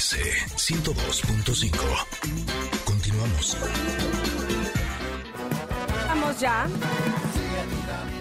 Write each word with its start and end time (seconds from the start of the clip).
MBS 0.00 0.16
102.5. 0.56 1.76
Continuamos. 2.86 3.58
Vamos 6.08 6.40
ya. 6.40 6.66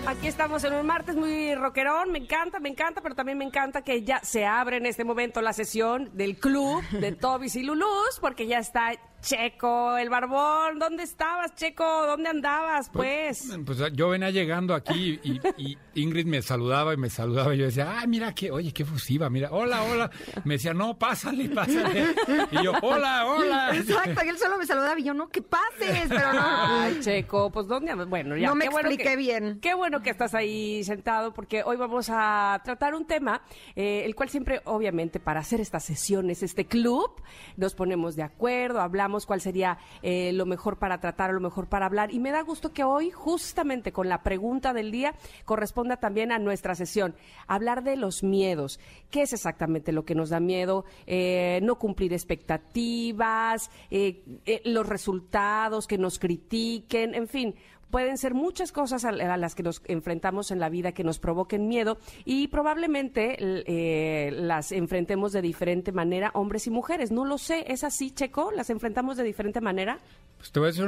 Aquí 0.05 0.28
estamos 0.28 0.62
en 0.65 0.73
un 0.73 0.86
martes 0.86 1.15
muy 1.15 1.55
rockerón, 1.55 2.12
me 2.12 2.20
encanta, 2.20 2.60
me 2.60 2.67
encanta, 2.67 2.99
pero 2.99 3.15
también 3.15 3.38
me 3.38 3.46
encanta 3.46 3.81
que 3.81 4.03
ya 4.03 4.20
se 4.24 4.46
abre 4.46 4.76
en 4.78 4.88
este 4.88 5.06
momento 5.06 5.42
la 5.42 5.53
sesión 5.53 6.10
del 6.17 6.38
club 6.38 6.84
de 6.89 7.13
Tobis 7.13 7.56
y 7.56 7.63
Lulús, 7.63 8.20
porque 8.20 8.46
ya 8.46 8.60
está 8.60 8.92
Checo, 9.22 9.97
el 9.97 10.10
barbón, 10.10 10.79
¿dónde 10.79 11.04
estabas, 11.04 11.54
Checo? 11.54 11.83
¿Dónde 12.08 12.29
andabas, 12.29 12.90
pues? 12.90 13.47
Pues, 13.65 13.78
pues 13.79 13.94
yo 13.94 14.08
venía 14.10 14.29
llegando 14.29 14.74
aquí 14.74 15.20
y, 15.22 15.42
y, 15.58 15.78
Ingrid 15.96 16.26
me 16.26 16.41
saludaba 16.41 16.94
y 16.94 16.98
me 16.98 17.09
saludaba 17.09 17.53
y 17.53 17.58
yo 17.58 17.66
decía, 17.66 17.99
ah, 17.99 18.07
mira, 18.07 18.34
qué, 18.34 18.49
oye, 18.49 18.71
qué 18.71 18.85
fusiva, 18.85 19.29
mira, 19.29 19.49
hola, 19.52 19.84
hola. 19.84 20.09
Me 20.45 20.53
decía, 20.53 20.73
no, 20.73 20.98
pásale, 20.98 21.49
pásale. 21.49 22.16
Y 22.52 22.63
yo, 22.63 22.71
hola, 22.81 23.26
hola. 23.26 23.76
Exacto, 23.76 24.21
y 24.26 24.29
él 24.29 24.38
solo 24.38 24.57
me 24.57 24.66
saludaba 24.66 24.98
y 24.98 25.03
yo, 25.03 25.13
no, 25.13 25.27
que 25.27 25.41
pases, 25.41 26.07
pero 26.07 26.31
no. 26.34 26.41
Ay, 26.41 26.99
Checo, 27.01 27.51
pues 27.51 27.67
¿dónde? 27.67 27.93
Bueno, 28.05 28.38
ya. 28.38 28.48
No 28.48 28.55
me 28.55 28.65
qué 28.65 28.70
bueno 28.70 28.88
expliqué 28.90 29.12
que- 29.12 29.17
bien. 29.17 29.59
Qué 29.59 29.73
bueno 29.73 30.01
que 30.01 30.12
estás 30.12 30.34
ahí 30.34 30.81
sentado, 30.85 31.34
porque 31.34 31.62
hoy 31.63 31.76
vamos 31.76 32.07
a 32.09 32.62
tratar 32.63 32.95
un 32.95 33.05
tema, 33.05 33.41
eh, 33.76 34.04
el 34.05 34.15
cual 34.15 34.29
siempre, 34.29 34.62
obviamente, 34.63 35.20
para 35.20 35.41
hacer 35.41 35.59
estas 35.59 35.84
sesiones, 35.84 36.41
este 36.41 36.65
club, 36.65 37.12
nos 37.57 37.76
ponemos 37.76 38.15
de 38.15 38.23
acuerdo, 38.23 38.79
hablamos 38.79 39.09
cuál 39.26 39.41
sería 39.41 39.77
eh, 40.02 40.31
lo 40.34 40.45
mejor 40.45 40.77
para 40.77 40.99
tratar, 40.99 41.34
lo 41.34 41.40
mejor 41.40 41.68
para 41.68 41.86
hablar. 41.86 42.13
Y 42.13 42.20
me 42.20 42.31
da 42.31 42.41
gusto 42.41 42.72
que 42.72 42.84
hoy, 42.84 43.12
justamente 43.12 43.91
con 43.91 44.09
la 44.09 44.23
pregunta 44.23 44.73
del 44.73 44.91
día, 44.91 45.13
corresponda 45.45 45.98
también 45.98 46.32
a 46.32 46.40
nuestra 46.40 46.76
sesión. 46.76 47.16
Hablar 47.48 47.84
de 47.84 47.95
los 47.95 48.23
miedos. 48.23 48.80
¿Qué 49.09 49.23
es 49.23 49.34
exactamente 49.34 49.91
lo 49.91 50.05
que 50.05 50.16
nos 50.16 50.29
da 50.29 50.40
miedo? 50.40 50.85
Eh, 51.07 51.60
no 51.63 51.76
cumplir 51.76 52.13
expectativas, 52.13 53.71
eh, 53.91 54.24
los 54.66 54.88
resultados, 54.88 55.88
que 55.88 55.98
nos 55.98 56.20
critiquen, 56.20 57.16
en 57.16 57.27
fin 57.27 57.55
pueden 57.90 58.18
ser 58.18 58.34
muchas 58.34 58.71
cosas 58.71 59.05
a, 59.05 59.09
a 59.09 59.37
las 59.37 59.55
que 59.55 59.63
nos 59.63 59.82
enfrentamos 59.85 60.51
en 60.51 60.59
la 60.59 60.70
vida 60.70 60.91
que 60.91 61.04
nos 61.04 61.20
provoquen 61.20 61.68
miedo 61.68 61.98
y 62.26 62.48
probablemente 62.48 63.37
eh, 63.40 64.32
las 64.32 64.72
enfrentemos 64.72 65.32
de 65.32 65.42
diferente 65.42 65.92
manera, 65.92 66.32
hombres 66.34 66.67
y 66.67 66.70
mujeres. 66.70 67.12
No 67.12 67.26
lo 67.26 67.38
sé, 67.38 67.66
¿es 67.67 67.84
así, 67.84 68.12
Checo? 68.12 68.52
¿Las 68.52 68.70
enfrentamos 68.70 69.17
de 69.17 69.23
diferente 69.23 69.62
manera? 69.62 70.00
Pues 70.38 70.52
te 70.52 70.60
voy 70.60 70.70
a 70.70 70.72
decir 70.72 70.88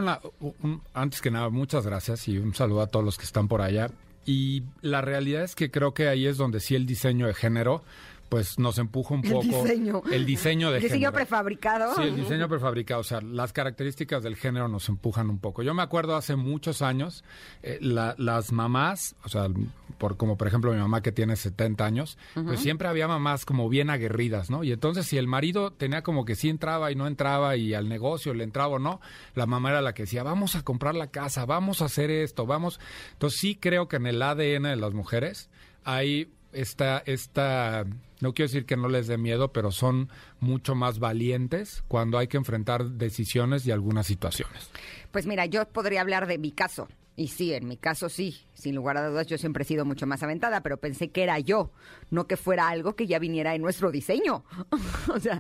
antes 0.94 1.22
que 1.22 1.32
nada, 1.32 1.50
muchas 1.50 1.86
gracias 1.86 2.28
y 2.28 2.38
un 2.38 2.54
saludo 2.54 2.82
a 2.82 2.88
todos 2.88 3.04
los 3.04 3.18
que 3.18 3.26
están 3.26 3.48
por 3.48 3.62
allá. 3.62 3.90
Y 4.26 4.64
la 4.82 5.02
realidad 5.02 5.44
es 5.44 5.56
que 5.56 5.72
creo 5.72 5.94
que 5.94 6.08
ahí 6.08 6.28
es 6.28 6.38
donde 6.38 6.60
sí 6.60 6.76
el 6.76 6.86
diseño 6.86 7.28
de 7.28 7.34
género, 7.34 7.84
pues 8.32 8.58
nos 8.58 8.78
empuja 8.78 9.14
un 9.14 9.26
El 9.26 9.32
poco. 9.34 9.44
diseño. 9.44 10.02
El 10.10 10.26
diseño 10.26 10.72
de 10.72 10.80
Diseño 10.80 10.94
género. 11.10 11.12
prefabricado. 11.12 11.96
Sí, 11.96 12.04
el 12.04 12.16
diseño 12.16 12.48
prefabricado, 12.48 13.02
o 13.02 13.04
sea, 13.04 13.20
las 13.20 13.52
características 13.52 14.24
del 14.24 14.38
género 14.38 14.70
nos 14.70 14.88
empujan 14.88 15.30
un 15.30 15.38
poco. 15.38 15.64
Yo 15.64 15.74
me 15.74 15.82
acuerdo 15.82 16.16
hace 16.16 16.38
muchos 16.38 16.82
años, 16.82 17.26
eh, 17.62 17.78
la- 17.82 18.16
las 18.18 18.54
mamás, 18.54 19.18
o 19.26 19.28
sea, 19.28 19.50
por, 19.98 20.16
como 20.16 20.38
por 20.38 20.48
ejemplo 20.48 20.72
mi 20.72 20.80
mamá 20.80 21.02
que 21.02 21.12
tiene 21.12 21.36
70 21.36 21.86
años, 21.86 22.18
pues 22.34 22.62
siempre 22.62 22.88
había 22.88 23.06
mamás 23.10 23.44
como 23.44 23.68
bien 23.68 23.90
aguerridas, 23.90 24.50
¿no? 24.50 24.64
Y 24.64 24.72
entonces 24.72 25.06
si 25.06 25.18
el 25.18 25.28
marido 25.28 25.72
tenía 25.74 26.02
como 26.02 26.24
que 26.24 26.36
sí 26.36 26.48
entraba 26.48 26.90
y 26.90 26.96
no 26.96 27.08
entraba 27.08 27.58
y 27.58 27.74
al 27.74 27.90
negocio 27.90 28.34
le 28.34 28.46
entraba 28.46 28.76
o 28.76 28.80
no, 28.80 29.02
la 29.36 29.46
mamá 29.46 29.72
era 29.72 29.82
la 29.82 29.94
que 29.94 30.04
decía, 30.04 30.24
vamos 30.24 30.56
a 30.56 30.64
comprar 30.64 30.96
la 30.96 31.08
casa, 31.08 31.46
vamos 31.46 31.82
a 31.82 31.86
hacer 31.86 32.10
esto, 32.10 32.46
vamos. 32.46 32.80
Entonces 33.12 33.42
sí 33.42 33.58
creo 33.58 33.90
que 33.90 33.98
en 33.98 34.08
el 34.08 34.22
ADN 34.22 34.70
de 34.70 34.76
las 34.78 34.94
mujeres 34.94 35.50
hay 35.84 36.32
esta, 36.54 37.04
esta, 37.06 37.86
no 38.20 38.34
quiero 38.34 38.50
decir 38.50 38.66
que 38.66 38.78
no 38.78 38.90
les 38.90 39.08
dé 39.08 39.18
miedo, 39.18 39.52
pero 39.52 39.72
son 39.72 40.10
mucho 40.40 40.76
más 40.76 41.00
valientes 41.00 41.84
cuando 41.88 42.18
hay 42.18 42.28
que 42.28 42.38
enfrentar 42.38 42.86
decisiones 42.92 43.66
y 43.66 43.72
algunas 43.72 44.08
situaciones. 44.08 44.70
Pues 45.12 45.26
mira, 45.26 45.46
yo 45.46 45.68
podría 45.68 46.02
hablar 46.02 46.28
de 46.28 46.38
mi 46.38 46.52
caso. 46.52 46.88
Y 47.16 47.28
sí, 47.28 47.54
en 47.54 47.68
mi 47.68 47.78
caso 47.78 48.10
sí, 48.10 48.38
sin 48.62 48.76
lugar 48.76 48.98
a 48.98 49.08
dudas 49.10 49.28
yo 49.28 49.38
siempre 49.38 49.64
he 49.64 49.66
sido 49.66 49.84
mucho 49.86 50.06
más 50.08 50.24
aventada, 50.24 50.62
pero 50.62 50.78
pensé 50.78 51.10
que 51.10 51.24
era 51.24 51.40
yo, 51.40 51.72
no 52.10 52.28
que 52.28 52.38
fuera 52.38 52.70
algo 52.70 52.96
que 52.96 53.08
ya 53.08 53.20
viniera 53.20 53.56
en 53.56 53.62
nuestro 53.62 53.92
diseño. 53.92 54.44
o 55.14 55.20
sea, 55.20 55.40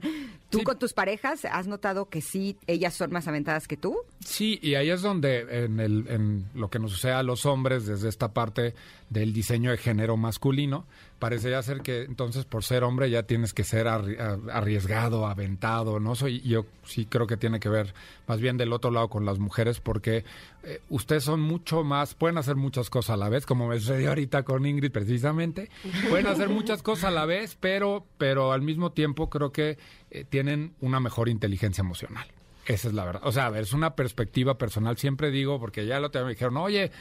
¿tú 0.49 0.59
Sí. 0.59 0.63
con 0.63 0.77
tus 0.79 0.93
parejas 0.93 1.45
has 1.45 1.67
notado 1.67 2.09
que 2.09 2.21
sí, 2.21 2.57
ellas 2.67 2.93
son 2.93 3.11
más 3.11 3.27
aventadas 3.27 3.67
que 3.67 3.77
tú? 3.77 3.97
Sí, 4.19 4.59
y 4.61 4.75
ahí 4.75 4.89
es 4.89 5.01
donde 5.01 5.63
en, 5.65 5.79
el, 5.79 6.05
en 6.09 6.45
lo 6.53 6.69
que 6.69 6.79
nos 6.79 6.91
sucede 6.91 7.13
a 7.13 7.23
los 7.23 7.45
hombres 7.45 7.85
desde 7.85 8.09
esta 8.09 8.33
parte 8.33 8.73
del 9.09 9.33
diseño 9.33 9.71
de 9.71 9.77
género 9.77 10.15
masculino, 10.17 10.85
parecería 11.19 11.61
ser 11.61 11.81
que 11.81 12.03
entonces 12.03 12.45
por 12.45 12.63
ser 12.63 12.83
hombre 12.83 13.09
ya 13.09 13.23
tienes 13.23 13.53
que 13.53 13.63
ser 13.63 13.87
arriesgado, 13.87 15.27
aventado, 15.27 15.99
¿no? 15.99 16.15
Soy, 16.15 16.41
yo 16.41 16.65
sí 16.85 17.05
creo 17.05 17.27
que 17.27 17.37
tiene 17.37 17.59
que 17.59 17.69
ver 17.69 17.93
más 18.27 18.39
bien 18.39 18.57
del 18.57 18.73
otro 18.73 18.91
lado 18.91 19.09
con 19.09 19.25
las 19.25 19.37
mujeres 19.39 19.79
porque 19.79 20.23
eh, 20.63 20.81
ustedes 20.89 21.23
son 21.23 21.41
mucho 21.41 21.83
más, 21.83 22.13
pueden 22.15 22.37
hacer 22.37 22.55
muchas 22.55 22.89
cosas 22.89 23.10
a 23.11 23.17
la 23.17 23.29
vez, 23.29 23.45
como 23.45 23.67
me 23.67 23.79
sucedió 23.79 24.09
ahorita 24.09 24.43
con 24.43 24.65
Ingrid 24.65 24.91
precisamente, 24.91 25.69
pueden 26.09 26.27
hacer 26.27 26.49
muchas 26.49 26.81
cosas 26.81 27.05
a 27.05 27.11
la 27.11 27.25
vez, 27.25 27.57
pero, 27.59 28.05
pero 28.17 28.51
al 28.51 28.61
mismo 28.61 28.91
tiempo 28.91 29.29
creo 29.29 29.51
que 29.51 29.77
eh, 30.09 30.25
tienen 30.27 30.73
una 30.79 30.99
mejor 30.99 31.29
inteligencia 31.29 31.81
emocional. 31.81 32.27
Esa 32.65 32.89
es 32.89 32.93
la 32.93 33.05
verdad. 33.05 33.21
O 33.25 33.31
sea, 33.31 33.49
es 33.59 33.73
una 33.73 33.95
perspectiva 33.95 34.57
personal. 34.57 34.97
Siempre 34.97 35.31
digo, 35.31 35.59
porque 35.59 35.85
ya 35.87 35.99
lo 35.99 36.09
día 36.09 36.23
me 36.23 36.29
dijeron, 36.31 36.57
oye, 36.57 36.91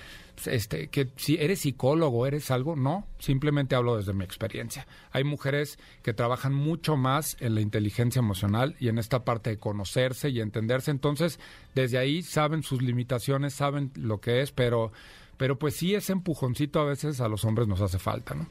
este, 0.47 0.88
que 0.88 1.09
si 1.16 1.37
eres 1.37 1.60
psicólogo, 1.60 2.27
eres 2.27 2.50
algo. 2.50 2.77
No, 2.77 3.06
simplemente 3.19 3.75
hablo 3.75 3.97
desde 3.97 4.15
mi 4.15 4.25
experiencia. 4.25 4.87
Hay 5.12 5.22
mujeres 5.22 5.78
que 6.03 6.15
trabajan 6.15 6.54
mucho 6.54 6.97
más 6.97 7.37
en 7.41 7.54
la 7.54 7.60
inteligencia 7.60 8.21
emocional 8.21 8.75
y 8.81 8.88
en 8.88 8.98
esta 8.98 9.25
parte 9.25 9.50
de 9.50 9.59
conocerse 9.59 10.31
y 10.31 10.41
entenderse. 10.41 10.91
Entonces, 10.91 11.38
desde 11.75 11.98
ahí 11.98 12.22
saben 12.22 12.62
sus 12.62 12.81
limitaciones, 12.81 13.53
saben 13.53 13.92
lo 13.97 14.21
que 14.21 14.41
es, 14.41 14.53
pero, 14.53 14.92
pero 15.41 15.59
pues 15.59 15.75
sí, 15.75 15.95
ese 15.95 16.12
empujoncito 16.12 16.81
a 16.81 16.84
veces 16.84 17.19
a 17.23 17.27
los 17.27 17.47
hombres 17.47 17.67
nos 17.67 17.81
hace 17.81 17.99
falta, 17.99 18.34
¿no? 18.34 18.47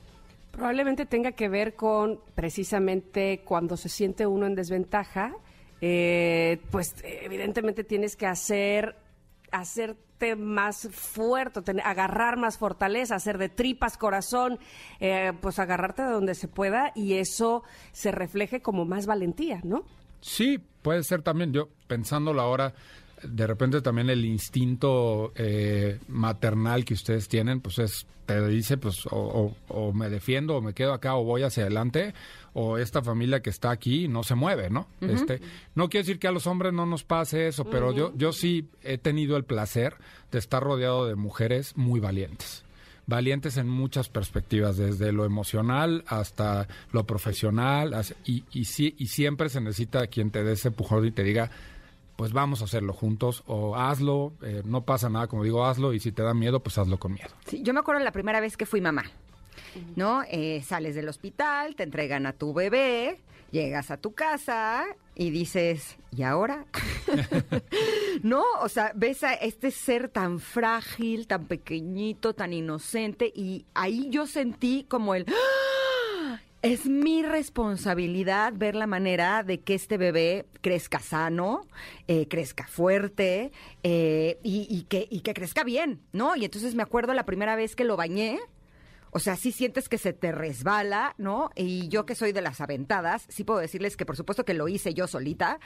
Probablemente 0.49 1.05
tenga 1.05 1.33
que 1.33 1.47
ver 1.47 1.75
con 1.75 2.19
precisamente 2.33 3.41
cuando 3.45 3.77
se 3.77 3.89
siente 3.89 4.25
uno 4.25 4.47
en 4.47 4.55
desventaja, 4.55 5.35
eh, 5.81 6.59
pues 6.71 6.95
evidentemente 7.03 7.83
tienes 7.83 8.15
que 8.15 8.25
hacer, 8.25 8.95
hacerte 9.51 10.35
más 10.35 10.89
fuerte, 10.91 11.61
agarrar 11.83 12.37
más 12.37 12.57
fortaleza, 12.57 13.13
hacer 13.13 13.37
de 13.37 13.49
tripas 13.49 13.95
corazón, 13.95 14.57
eh, 14.99 15.31
pues 15.41 15.59
agarrarte 15.59 16.01
de 16.01 16.09
donde 16.09 16.33
se 16.33 16.47
pueda 16.47 16.91
y 16.95 17.13
eso 17.13 17.61
se 17.91 18.11
refleje 18.11 18.63
como 18.63 18.85
más 18.85 19.05
valentía, 19.05 19.61
¿no? 19.63 19.85
Sí, 20.21 20.57
puede 20.81 21.03
ser 21.03 21.21
también. 21.21 21.53
Yo 21.53 21.69
pensándolo 21.85 22.41
ahora, 22.41 22.73
de 23.23 23.47
repente 23.47 23.81
también 23.81 24.09
el 24.09 24.25
instinto 24.25 25.31
eh, 25.35 25.99
maternal 26.07 26.85
que 26.85 26.93
ustedes 26.93 27.27
tienen, 27.27 27.61
pues 27.61 27.79
es, 27.79 28.07
te 28.25 28.45
dice, 28.47 28.77
pues 28.77 29.05
o, 29.07 29.15
o- 29.17 29.55
o 29.67 29.93
me 29.93 30.09
defiendo, 30.09 30.55
o 30.55 30.61
me 30.61 30.73
quedo 30.73 30.93
acá, 30.93 31.15
o 31.15 31.23
voy 31.23 31.43
hacia 31.43 31.63
adelante, 31.63 32.13
o 32.53 32.77
esta 32.77 33.01
familia 33.01 33.41
que 33.41 33.49
está 33.49 33.71
aquí 33.71 34.07
no 34.07 34.23
se 34.23 34.35
mueve, 34.35 34.69
¿no? 34.69 34.87
Este, 35.01 35.41
no 35.75 35.89
quiero 35.89 36.03
decir 36.05 36.19
que 36.19 36.27
a 36.27 36.31
los 36.31 36.45
hombres 36.47 36.73
no 36.73 36.85
nos 36.85 37.03
pase 37.03 37.47
eso, 37.47 37.65
pero 37.65 37.91
yo, 37.93 38.13
yo 38.15 38.31
sí 38.33 38.67
he 38.83 38.97
tenido 38.97 39.37
el 39.37 39.43
placer 39.45 39.95
de 40.31 40.39
estar 40.39 40.61
rodeado 40.63 41.05
de 41.07 41.15
mujeres 41.15 41.75
muy 41.77 41.99
valientes. 41.99 42.63
Valientes 43.07 43.57
en 43.57 43.67
muchas 43.67 44.07
perspectivas, 44.07 44.77
desde 44.77 45.11
lo 45.11 45.25
emocional 45.25 46.03
hasta 46.07 46.67
lo 46.91 47.05
profesional, 47.07 47.95
y, 48.23 48.43
y, 48.51 48.65
sí- 48.65 48.93
y 48.99 49.07
siempre 49.07 49.49
se 49.49 49.61
necesita 49.61 50.05
quien 50.07 50.29
te 50.29 50.43
dé 50.43 50.53
ese 50.53 50.67
empujón 50.67 51.07
y 51.07 51.11
te 51.11 51.23
diga, 51.23 51.49
pues 52.19 52.33
vamos 52.33 52.61
a 52.61 52.65
hacerlo 52.65 52.91
juntos, 52.91 53.45
o 53.47 53.77
hazlo, 53.77 54.33
eh, 54.41 54.61
no 54.65 54.83
pasa 54.83 55.09
nada, 55.09 55.27
como 55.27 55.45
digo, 55.45 55.65
hazlo, 55.65 55.93
y 55.93 56.01
si 56.01 56.11
te 56.11 56.21
da 56.21 56.33
miedo, 56.33 56.59
pues 56.59 56.77
hazlo 56.77 56.99
con 56.99 57.13
miedo. 57.13 57.29
Sí, 57.47 57.61
yo 57.63 57.73
me 57.73 57.79
acuerdo 57.79 58.03
la 58.03 58.11
primera 58.11 58.41
vez 58.41 58.57
que 58.57 58.65
fui 58.65 58.81
mamá, 58.81 59.05
¿no? 59.95 60.23
Eh, 60.29 60.61
sales 60.67 60.95
del 60.95 61.07
hospital, 61.07 61.77
te 61.77 61.83
entregan 61.83 62.25
a 62.25 62.33
tu 62.33 62.53
bebé, 62.53 63.21
llegas 63.51 63.89
a 63.89 63.95
tu 63.95 64.11
casa 64.11 64.83
y 65.15 65.29
dices, 65.29 65.95
¿y 66.13 66.23
ahora? 66.23 66.65
¿No? 68.21 68.43
O 68.59 68.67
sea, 68.67 68.91
ves 68.95 69.23
a 69.23 69.35
este 69.35 69.71
ser 69.71 70.09
tan 70.09 70.41
frágil, 70.41 71.25
tan 71.25 71.45
pequeñito, 71.45 72.33
tan 72.33 72.51
inocente 72.51 73.31
y 73.33 73.63
ahí 73.73 74.09
yo 74.09 74.27
sentí 74.27 74.85
como 74.89 75.15
el... 75.15 75.25
¡Ah! 75.29 75.58
Es 76.61 76.87
mi 76.87 77.23
responsabilidad 77.23 78.51
ver 78.53 78.75
la 78.75 78.85
manera 78.85 79.43
de 79.43 79.61
que 79.61 79.75
este 79.75 79.97
bebé 79.97 80.45
crezca 80.59 80.99
sano, 80.99 81.61
eh, 82.09 82.27
crezca 82.27 82.67
fuerte 82.67 83.53
eh, 83.83 84.39
y, 84.43 84.67
y 84.69 84.83
que, 84.83 85.07
y 85.09 85.21
que 85.21 85.33
crezca 85.33 85.63
bien, 85.63 86.01
¿no? 86.11 86.35
Y 86.35 86.43
entonces 86.43 86.75
me 86.75 86.83
acuerdo 86.83 87.13
la 87.13 87.25
primera 87.25 87.55
vez 87.55 87.77
que 87.77 87.85
lo 87.85 87.95
bañé, 87.95 88.39
O 89.11 89.19
sea, 89.19 89.35
sí 89.35 89.51
sientes 89.51 89.89
que 89.89 89.97
se 89.97 90.13
te 90.13 90.31
resbala, 90.31 91.15
¿no? 91.17 91.49
Y 91.55 91.87
yo 91.89 92.05
que 92.05 92.15
soy 92.15 92.31
de 92.31 92.41
las 92.41 92.61
aventadas, 92.61 93.25
sí 93.29 93.43
puedo 93.43 93.59
decirles 93.59 93.97
que 93.97 94.05
por 94.05 94.15
supuesto 94.15 94.45
que 94.45 94.53
lo 94.53 94.67
hice 94.67 94.93
yo 94.93 95.07
solita, 95.07 95.59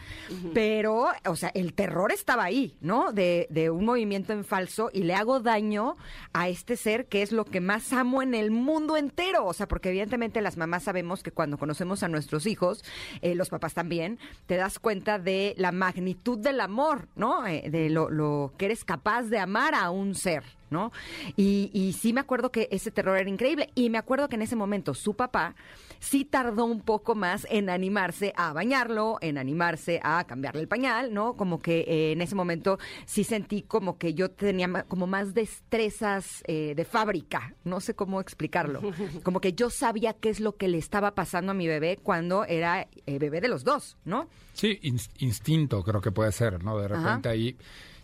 pero, 0.53 1.07
o 1.25 1.35
sea, 1.35 1.51
el 1.53 1.73
terror 1.73 2.11
estaba 2.11 2.43
ahí, 2.43 2.77
¿no? 2.81 3.11
De, 3.11 3.47
de 3.49 3.69
un 3.69 3.85
movimiento 3.85 4.33
en 4.33 4.43
falso 4.43 4.89
y 4.93 5.03
le 5.03 5.15
hago 5.15 5.39
daño 5.39 5.97
a 6.33 6.49
este 6.49 6.77
ser 6.77 7.05
que 7.07 7.21
es 7.21 7.31
lo 7.31 7.45
que 7.45 7.61
más 7.61 7.93
amo 7.93 8.21
en 8.21 8.33
el 8.33 8.51
mundo 8.51 8.97
entero. 8.97 9.45
O 9.45 9.53
sea, 9.53 9.67
porque 9.67 9.89
evidentemente 9.89 10.41
las 10.41 10.57
mamás 10.57 10.83
sabemos 10.83 11.23
que 11.23 11.31
cuando 11.31 11.57
conocemos 11.57 12.03
a 12.03 12.07
nuestros 12.07 12.45
hijos, 12.45 12.83
eh, 13.21 13.35
los 13.35 13.49
papás 13.49 13.73
también, 13.73 14.19
te 14.45 14.55
das 14.55 14.79
cuenta 14.79 15.19
de 15.19 15.53
la 15.57 15.71
magnitud 15.71 16.39
del 16.39 16.59
amor, 16.59 17.07
¿no? 17.15 17.45
Eh, 17.47 17.69
de 17.69 17.89
lo, 17.89 18.09
lo 18.09 18.53
que 18.57 18.65
eres 18.65 18.83
capaz 18.83 19.23
de 19.23 19.39
amar 19.39 19.75
a 19.75 19.89
un 19.89 20.15
ser, 20.15 20.43
¿no? 20.73 20.91
Y, 21.37 21.69
y 21.73 21.93
sí 21.93 22.11
me 22.11 22.19
acuerdo 22.19 22.51
que 22.51 22.67
ese 22.71 22.91
terror 22.91 23.17
era 23.17 23.29
increíble. 23.29 23.69
Y 23.75 23.89
me 23.89 23.97
acuerdo 23.97 24.27
que 24.27 24.35
en 24.35 24.41
ese 24.41 24.57
momento 24.57 24.93
su 24.93 25.13
papá 25.13 25.55
sí 25.99 26.25
tardó 26.25 26.65
un 26.65 26.81
poco 26.81 27.15
más 27.15 27.47
en 27.49 27.69
animarse 27.69 28.33
a 28.35 28.51
bañarlo, 28.51 29.19
en 29.21 29.37
animarse 29.37 30.01
a 30.03 30.25
cambiarle 30.25 30.59
el 30.61 30.67
pañal, 30.67 31.13
¿no? 31.13 31.37
Como 31.37 31.59
que 31.61 31.85
eh, 31.87 32.11
en 32.11 32.21
ese 32.21 32.35
momento 32.35 32.77
sí 33.05 33.23
sentí 33.23 33.61
como 33.61 33.97
que 33.97 34.13
yo 34.13 34.29
tenía 34.31 34.83
como 34.89 35.07
más 35.07 35.33
destrezas 35.33 36.43
eh, 36.47 36.73
de 36.75 36.83
fábrica, 36.85 37.53
no 37.63 37.79
sé 37.79 37.93
cómo 37.93 38.19
explicarlo. 38.19 38.81
Como 39.23 39.39
que 39.39 39.53
yo 39.53 39.69
sabía 39.69 40.13
qué 40.13 40.29
es 40.29 40.39
lo 40.39 40.57
que 40.57 40.67
le 40.67 40.77
estaba 40.77 41.13
pasando 41.15 41.51
a 41.51 41.55
mi 41.55 41.67
bebé 41.67 41.97
cuando 42.01 42.43
era 42.45 42.87
eh, 43.05 43.19
bebé 43.19 43.39
de 43.39 43.47
los 43.47 43.63
dos, 43.63 43.95
¿no? 44.03 44.27
Sí, 44.53 44.79
ins- 44.83 45.09
instinto 45.19 45.83
creo 45.83 46.01
que 46.01 46.11
puede 46.11 46.31
ser, 46.31 46.63
¿no? 46.63 46.77
De 46.77 46.85
Ajá. 46.85 46.95
repente 46.97 47.29
ahí. 47.29 47.55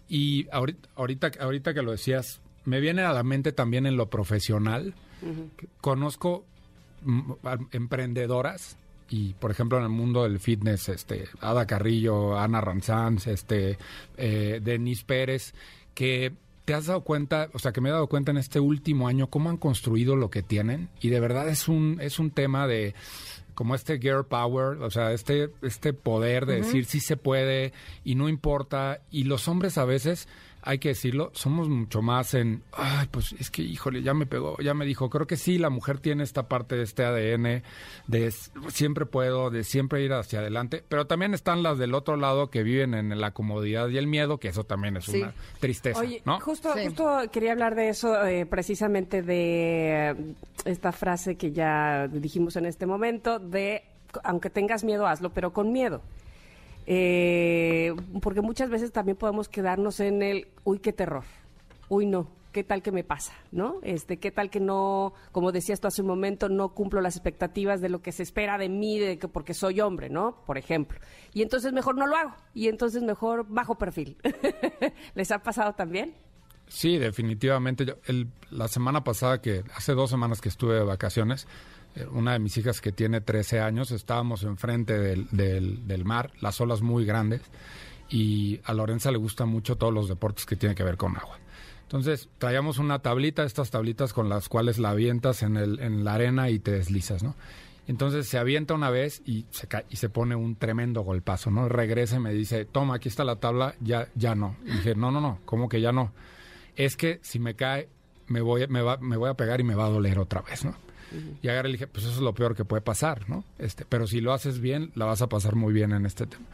Y 0.07 0.48
ahorita, 0.51 0.89
ahorita, 0.95 1.31
ahorita 1.39 1.74
que 1.74 1.81
lo 1.81 1.92
decías, 1.92 2.42
me 2.65 2.79
viene 2.79 3.03
a 3.03 3.13
la 3.13 3.23
mente 3.23 3.51
también 3.51 3.85
en 3.85 3.97
lo 3.97 4.09
profesional. 4.09 4.94
Conozco 5.81 6.45
mm, 7.03 7.31
emprendedoras 7.71 8.77
y, 9.09 9.33
por 9.33 9.51
ejemplo, 9.51 9.77
en 9.77 9.83
el 9.83 9.89
mundo 9.89 10.23
del 10.23 10.39
fitness, 10.39 10.89
este, 10.89 11.27
Ada 11.41 11.65
Carrillo, 11.65 12.38
Ana 12.38 12.61
Ranzanz, 12.61 13.27
este, 13.27 13.77
eh, 14.17 14.59
Denise 14.63 15.03
Pérez, 15.06 15.53
que 15.94 16.33
te 16.65 16.75
has 16.75 16.85
dado 16.85 17.01
cuenta, 17.01 17.50
o 17.53 17.59
sea, 17.59 17.71
que 17.71 17.81
me 17.81 17.89
he 17.89 17.91
dado 17.91 18.07
cuenta 18.07 18.31
en 18.31 18.38
este 18.38 18.59
último 18.59 19.07
año 19.07 19.27
cómo 19.27 19.50
han 19.50 19.57
construido 19.57 20.15
lo 20.15 20.29
que 20.29 20.44
tienen 20.44 20.89
y 21.01 21.09
de 21.09 21.19
verdad 21.19 21.50
es 21.50 21.67
un, 21.67 21.97
es 22.00 22.19
un 22.19 22.29
tema 22.29 22.67
de 22.67 22.94
como 23.55 23.75
este 23.75 24.00
girl 24.00 24.23
power, 24.23 24.81
o 24.81 24.89
sea, 24.89 25.12
este, 25.12 25.50
este 25.63 25.91
poder 25.91 26.45
de 26.45 26.62
decir 26.62 26.85
sí 26.85 27.01
se 27.01 27.17
puede 27.17 27.73
y 28.05 28.15
no 28.15 28.29
importa. 28.29 29.01
Y 29.12 29.25
los 29.25 29.50
hombres 29.50 29.77
a 29.77 29.83
veces, 29.83 30.29
hay 30.61 30.79
que 30.79 30.89
decirlo, 30.89 31.31
somos 31.33 31.69
mucho 31.69 32.01
más 32.01 32.33
en, 32.33 32.63
ay, 32.73 33.07
pues 33.11 33.33
es 33.39 33.50
que, 33.50 33.61
híjole, 33.61 34.01
ya 34.03 34.13
me 34.13 34.25
pegó, 34.25 34.57
ya 34.59 34.73
me 34.73 34.85
dijo. 34.85 35.09
Creo 35.09 35.25
que 35.27 35.38
sí, 35.38 35.57
la 35.57 35.69
mujer 35.69 36.00
tiene 36.00 36.23
esta 36.23 36.47
parte 36.47 36.75
de 36.75 36.83
este 36.83 37.03
ADN 37.06 37.63
de 38.07 38.31
siempre 38.69 39.06
puedo, 39.06 39.50
de 39.50 39.63
siempre 39.63 40.01
ir 40.03 40.11
hacia 40.13 40.39
adelante. 40.39 40.83
Pero 40.88 41.07
también 41.07 41.33
están 41.33 41.63
las 41.63 41.77
del 41.77 41.94
otro 41.94 42.17
lado 42.17 42.50
que 42.50 42.63
viven 42.63 42.94
en 42.94 43.19
la 43.21 43.31
comodidad 43.31 43.88
y 43.89 43.97
el 43.97 44.07
miedo, 44.07 44.38
que 44.39 44.50
eso 44.50 44.63
también 44.65 44.97
es 44.97 45.06
Sí. 45.06 45.21
una 45.21 45.33
tristeza, 45.59 46.00
Oye, 46.00 46.21
¿no? 46.25 46.39
justo, 46.39 46.73
Sí. 46.75 46.85
justo 46.88 47.19
quería 47.31 47.53
hablar 47.53 47.75
de 47.75 47.89
eso, 47.89 48.25
eh, 48.25 48.45
precisamente 48.45 49.21
de 49.21 50.09
eh, 50.12 50.15
esta 50.65 50.91
frase 50.91 51.35
que 51.35 51.51
ya 51.51 52.07
dijimos 52.07 52.55
en 52.55 52.65
este 52.65 52.85
momento, 52.85 53.39
de 53.39 53.83
aunque 54.23 54.50
tengas 54.50 54.83
miedo, 54.83 55.05
hazlo, 55.07 55.29
pero 55.31 55.53
con 55.53 55.71
miedo. 55.71 56.01
Eh, 56.85 57.93
porque 58.21 58.41
muchas 58.41 58.69
veces 58.69 58.91
también 58.91 59.17
podemos 59.17 59.47
quedarnos 59.47 59.99
en 59.99 60.21
el, 60.23 60.47
uy, 60.63 60.79
qué 60.79 60.93
terror, 60.93 61.23
uy, 61.87 62.05
no, 62.05 62.29
qué 62.51 62.63
tal 62.63 62.81
que 62.81 62.91
me 62.91 63.03
pasa, 63.03 63.33
¿no? 63.51 63.79
Este, 63.83 64.17
qué 64.17 64.31
tal 64.31 64.49
que 64.49 64.59
no, 64.59 65.13
como 65.31 65.51
decías 65.51 65.79
tú 65.79 65.87
hace 65.87 66.01
un 66.01 66.07
momento, 66.07 66.49
no 66.49 66.69
cumplo 66.69 67.01
las 67.01 67.15
expectativas 67.15 67.81
de 67.81 67.89
lo 67.89 68.01
que 68.01 68.11
se 68.11 68.23
espera 68.23 68.57
de 68.57 68.69
mí, 68.69 68.99
de 68.99 69.19
que 69.19 69.27
porque 69.27 69.53
soy 69.53 69.81
hombre, 69.81 70.09
¿no? 70.09 70.43
Por 70.45 70.57
ejemplo. 70.57 70.99
Y 71.33 71.41
entonces 71.41 71.73
mejor 71.73 71.95
no 71.95 72.07
lo 72.07 72.15
hago, 72.15 72.35
y 72.53 72.67
entonces 72.67 73.03
mejor 73.03 73.45
bajo 73.47 73.77
perfil. 73.77 74.17
¿Les 75.15 75.31
ha 75.31 75.39
pasado 75.39 75.73
también? 75.73 76.15
Sí, 76.67 76.97
definitivamente. 76.97 77.85
La 78.51 78.67
semana 78.67 79.03
pasada, 79.03 79.41
que 79.41 79.63
hace 79.75 79.93
dos 79.93 80.09
semanas 80.09 80.39
que 80.39 80.49
estuve 80.49 80.75
de 80.75 80.83
vacaciones, 80.83 81.47
una 82.12 82.33
de 82.33 82.39
mis 82.39 82.57
hijas 82.57 82.81
que 82.81 82.91
tiene 82.91 83.21
13 83.21 83.59
años, 83.59 83.91
estábamos 83.91 84.44
enfrente 84.44 84.97
del, 84.97 86.06
mar, 86.06 86.31
las 86.41 86.59
olas 86.62 86.81
muy 86.81 87.06
grandes, 87.06 87.41
y 88.09 88.59
a 88.63 88.74
Lorenza 88.74 89.12
le 89.12 89.18
gustan 89.18 89.50
mucho 89.50 89.75
todos 89.75 89.94
los 89.94 90.07
deportes 90.07 90.45
que 90.45 90.56
tienen 90.56 90.75
que 90.75 90.83
ver 90.83 90.97
con 90.97 91.15
agua. 91.15 91.38
Entonces, 91.83 92.30
traíamos 92.38 92.77
una 92.77 93.00
tablita, 93.00 93.44
estas 93.44 93.71
tablitas 93.71 94.13
con 94.13 94.30
las 94.30 94.47
cuales 94.50 94.77
la 94.77 94.91
avientas 94.91 95.41
en, 95.41 96.03
la 96.03 96.13
arena 96.13 96.50
y 96.50 96.59
te 96.59 96.71
deslizas, 96.71 97.24
¿no? 97.24 97.36
Entonces 97.88 98.27
se 98.27 98.38
avienta 98.38 98.75
una 98.75 98.91
vez 98.91 99.24
y 99.25 99.47
se 99.51 100.09
pone 100.09 100.36
un 100.36 100.56
tremendo 100.56 101.01
golpazo, 101.01 101.50
¿no? 101.50 101.68
Regresa 101.68 102.18
y 102.18 102.19
me 102.19 102.31
dice, 102.31 102.65
toma, 102.65 102.95
aquí 102.95 103.09
está 103.09 103.24
la 103.24 103.38
tabla, 103.38 103.74
ya, 103.81 104.09
ya 104.13 104.36
no. 104.36 104.56
Y 104.63 104.71
dije, 104.74 104.94
no, 104.94 105.09
no, 105.09 105.19
no, 105.19 105.39
¿cómo 105.45 105.68
que 105.68 105.81
ya 105.81 105.91
no? 105.91 106.12
Es 106.75 106.95
que 106.95 107.19
si 107.24 107.39
me 107.39 107.56
cae, 107.56 107.89
me 108.27 108.41
voy, 108.41 108.68
me 108.68 108.83
voy 108.83 109.30
a 109.30 109.33
pegar 109.33 109.59
y 109.59 109.63
me 109.63 109.74
va 109.74 109.88
a 109.88 109.89
doler 109.89 110.19
otra 110.19 110.44
vez, 110.44 110.63
¿no? 110.65 110.75
Y 111.41 111.47
agarré 111.47 111.69
y 111.69 111.71
dije, 111.73 111.88
pues 111.88 112.06
eso 112.06 112.13
es 112.13 112.21
lo 112.21 112.33
peor 112.33 112.56
que 112.56 112.65
puede 112.65 112.81
pasar, 112.81 113.29
¿no? 113.29 113.44
Este, 113.57 113.85
pero 113.85 114.07
si 114.07 114.21
lo 114.21 114.33
haces 114.33 114.59
bien, 114.59 114.91
la 114.95 115.06
vas 115.06 115.21
a 115.21 115.27
pasar 115.27 115.56
muy 115.56 115.73
bien 115.73 115.91
en 115.91 116.06
este 116.06 116.25
tema. 116.25 116.45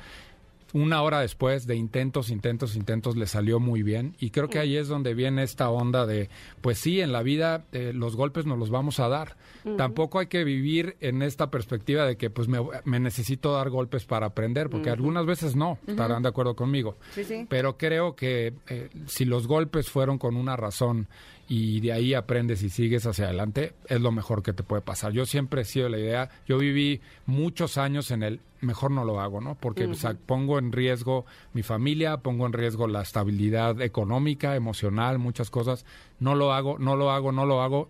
Una 0.74 1.02
hora 1.04 1.22
después 1.22 1.68
de 1.68 1.76
intentos, 1.78 2.30
intentos, 2.30 2.76
intentos, 2.76 3.16
le 3.16 3.28
salió 3.28 3.62
muy 3.62 3.82
bien. 3.82 4.16
Y 4.20 4.32
creo 4.32 4.50
que 4.50 4.60
ahí 4.60 4.76
es 4.76 4.90
donde 4.90 5.14
viene 5.14 5.44
esta 5.44 5.70
onda 5.70 6.06
de, 6.06 6.30
pues 6.60 6.80
sí, 6.80 7.00
en 7.00 7.14
la 7.14 7.24
vida 7.24 7.64
eh, 7.72 7.94
los 7.94 8.18
golpes 8.18 8.46
nos 8.46 8.60
los 8.60 8.70
vamos 8.70 9.00
a 9.00 9.08
dar. 9.08 9.38
Tampoco 9.78 10.20
hay 10.20 10.28
que 10.28 10.44
vivir 10.44 10.96
en 11.00 11.24
esta 11.24 11.50
perspectiva 11.50 12.06
de 12.06 12.18
que 12.18 12.30
pues 12.30 12.48
me, 12.48 12.60
me 12.84 13.00
necesito 13.00 13.54
dar 13.54 13.72
golpes 13.72 14.06
para 14.06 14.28
aprender, 14.28 14.70
porque 14.70 14.92
algunas 14.92 15.26
veces 15.26 15.56
no, 15.56 15.80
estarán 15.88 16.22
de 16.22 16.30
acuerdo 16.30 16.56
conmigo. 16.56 16.98
Sí, 17.16 17.24
sí. 17.24 17.48
Pero 17.50 17.76
creo 17.76 18.16
que 18.16 18.54
eh, 18.68 18.90
si 19.08 19.26
los 19.26 19.48
golpes 19.48 19.90
fueron 19.90 20.20
con 20.20 20.36
una 20.36 20.56
razón 20.56 21.08
y 21.48 21.80
de 21.82 21.94
ahí 21.94 22.14
aprendes 22.14 22.64
y 22.64 22.70
sigues 22.70 23.06
hacia 23.06 23.26
adelante, 23.26 23.74
es 23.88 24.02
lo 24.02 24.12
mejor 24.12 24.42
que 24.42 24.54
te 24.54 24.64
puede 24.64 24.82
pasar. 24.82 25.14
Yo 25.14 25.26
siempre 25.26 25.62
he 25.62 25.66
sido 25.66 25.90
la 25.90 26.00
idea, 26.00 26.30
yo 26.48 26.58
viví 26.58 27.02
muchos 27.26 27.78
años 27.78 28.12
en 28.12 28.24
el 28.24 28.40
mejor 28.62 28.92
no 28.92 29.06
lo 29.06 29.22
hago, 29.22 29.42
¿no? 29.42 29.56
Porque 29.56 29.86
o 29.86 29.94
sea, 29.94 30.16
pongo 30.16 30.58
en 30.58 30.72
riesgo 30.72 31.26
mi 31.54 31.64
familia, 31.64 32.18
pongo 32.18 32.46
en 32.48 32.54
riesgo 32.54 32.88
la 32.88 33.02
estabilidad 33.02 33.80
económica, 33.82 34.56
emocional, 34.56 35.20
muchas 35.20 35.50
cosas. 35.50 35.86
No 36.20 36.36
lo 36.36 36.52
hago, 36.52 36.78
no 36.80 36.96
lo 36.96 37.12
hago, 37.12 37.32
no 37.32 37.46
lo 37.46 37.62
hago. 37.62 37.90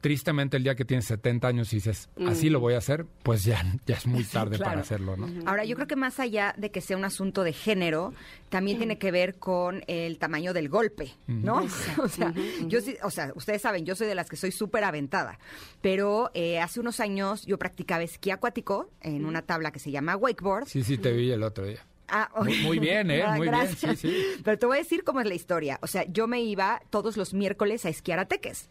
Tristemente 0.00 0.56
el 0.56 0.62
día 0.62 0.74
que 0.74 0.84
tienes 0.84 1.06
70 1.06 1.48
años 1.48 1.72
y 1.72 1.76
dices, 1.76 2.08
así 2.26 2.48
lo 2.50 2.60
voy 2.60 2.74
a 2.74 2.78
hacer, 2.78 3.06
pues 3.22 3.44
ya, 3.44 3.62
ya 3.86 3.96
es 3.96 4.06
muy 4.06 4.22
tarde 4.32 4.58
para 4.58 4.70
claro. 4.70 4.80
hacerlo, 4.82 5.16
¿no? 5.16 5.26
Ahora, 5.48 5.64
yo 5.64 5.74
creo 5.74 5.88
que 5.88 5.96
más 5.96 6.20
allá 6.20 6.54
de 6.56 6.70
que 6.70 6.80
sea 6.80 6.96
un 6.96 7.04
asunto 7.04 7.42
de 7.42 7.52
género, 7.52 8.12
también 8.48 8.78
tiene 8.78 8.98
que 8.98 9.10
ver 9.10 9.36
con 9.36 9.82
el 9.88 10.18
tamaño 10.18 10.52
del 10.52 10.68
golpe, 10.68 11.12
¿no? 11.26 11.66
o, 12.02 12.08
sea, 12.08 12.32
yo 12.66 12.80
sí- 12.80 12.96
o 13.02 13.10
sea, 13.10 13.32
ustedes 13.34 13.62
saben, 13.62 13.84
yo 13.84 13.96
soy 13.96 14.06
de 14.06 14.14
las 14.14 14.28
que 14.28 14.36
soy 14.36 14.52
súper 14.52 14.84
aventada, 14.84 15.38
pero 15.80 16.30
eh, 16.34 16.60
hace 16.60 16.78
unos 16.80 17.00
años 17.00 17.44
yo 17.46 17.58
practicaba 17.58 18.02
esquí 18.04 18.30
acuático 18.30 18.90
en 19.00 19.24
una 19.24 19.42
tabla 19.42 19.72
que 19.72 19.78
se 19.78 19.90
llama 19.90 20.16
wakeboard. 20.16 20.68
Sí, 20.68 20.84
sí, 20.84 20.98
te 20.98 21.12
vi 21.12 21.30
el 21.32 21.42
otro 21.42 21.66
día. 21.66 21.84
Ah, 22.08 22.30
Muy- 22.40 22.62
muy 22.62 22.78
bien, 22.78 23.10
¿eh? 23.10 23.22
Ah, 23.26 23.36
Muy 23.36 23.48
bien, 23.48 23.54
gracias. 23.60 23.98
sí, 24.00 24.08
sí. 24.08 24.16
Pero 24.44 24.58
te 24.58 24.66
voy 24.66 24.76
a 24.76 24.80
decir 24.80 25.02
cómo 25.04 25.20
es 25.20 25.26
la 25.26 25.34
historia. 25.34 25.78
O 25.82 25.86
sea, 25.86 26.04
yo 26.04 26.26
me 26.28 26.40
iba 26.42 26.80
todos 26.90 27.16
los 27.16 27.34
miércoles 27.34 27.84
a 27.84 27.88
esquiar 27.88 28.18
a 28.18 28.26
Teques. 28.26 28.68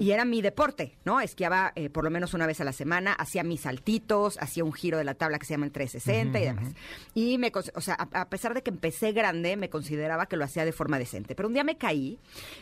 Y 0.00 0.10
era 0.10 0.24
mi 0.24 0.42
deporte, 0.42 0.96
¿no? 1.04 1.20
Esquiaba 1.20 1.72
eh, 1.74 1.88
por 1.90 2.04
lo 2.04 2.10
menos 2.10 2.34
una 2.34 2.46
vez 2.46 2.60
a 2.60 2.64
la 2.64 2.72
semana, 2.72 3.12
hacía 3.12 3.42
mis 3.42 3.62
saltitos, 3.62 4.36
hacía 4.40 4.62
un 4.64 4.72
giro 4.72 4.98
de 4.98 5.04
la 5.04 5.14
tabla 5.14 5.38
que 5.38 5.46
se 5.46 5.54
llama 5.54 5.66
el 5.66 5.72
360 5.72 6.38
y 6.38 6.44
demás. 6.44 6.68
Y 7.14 7.38
me, 7.38 7.50
o 7.74 7.80
sea, 7.80 7.94
a, 7.94 8.20
a 8.20 8.28
pesar 8.28 8.54
de 8.54 8.62
que 8.62 8.70
empecé 8.70 9.12
grande, 9.12 9.56
me 9.56 9.70
consideraba 9.70 10.26
que 10.26 10.36
lo 10.36 10.44
hacía 10.44 10.64
de 10.64 10.72
forma 10.72 10.98
decente. 10.98 11.34
Pero 11.34 11.48
un 11.48 11.54
día 11.54 11.64
me 11.64 11.76
caí, 11.76 12.18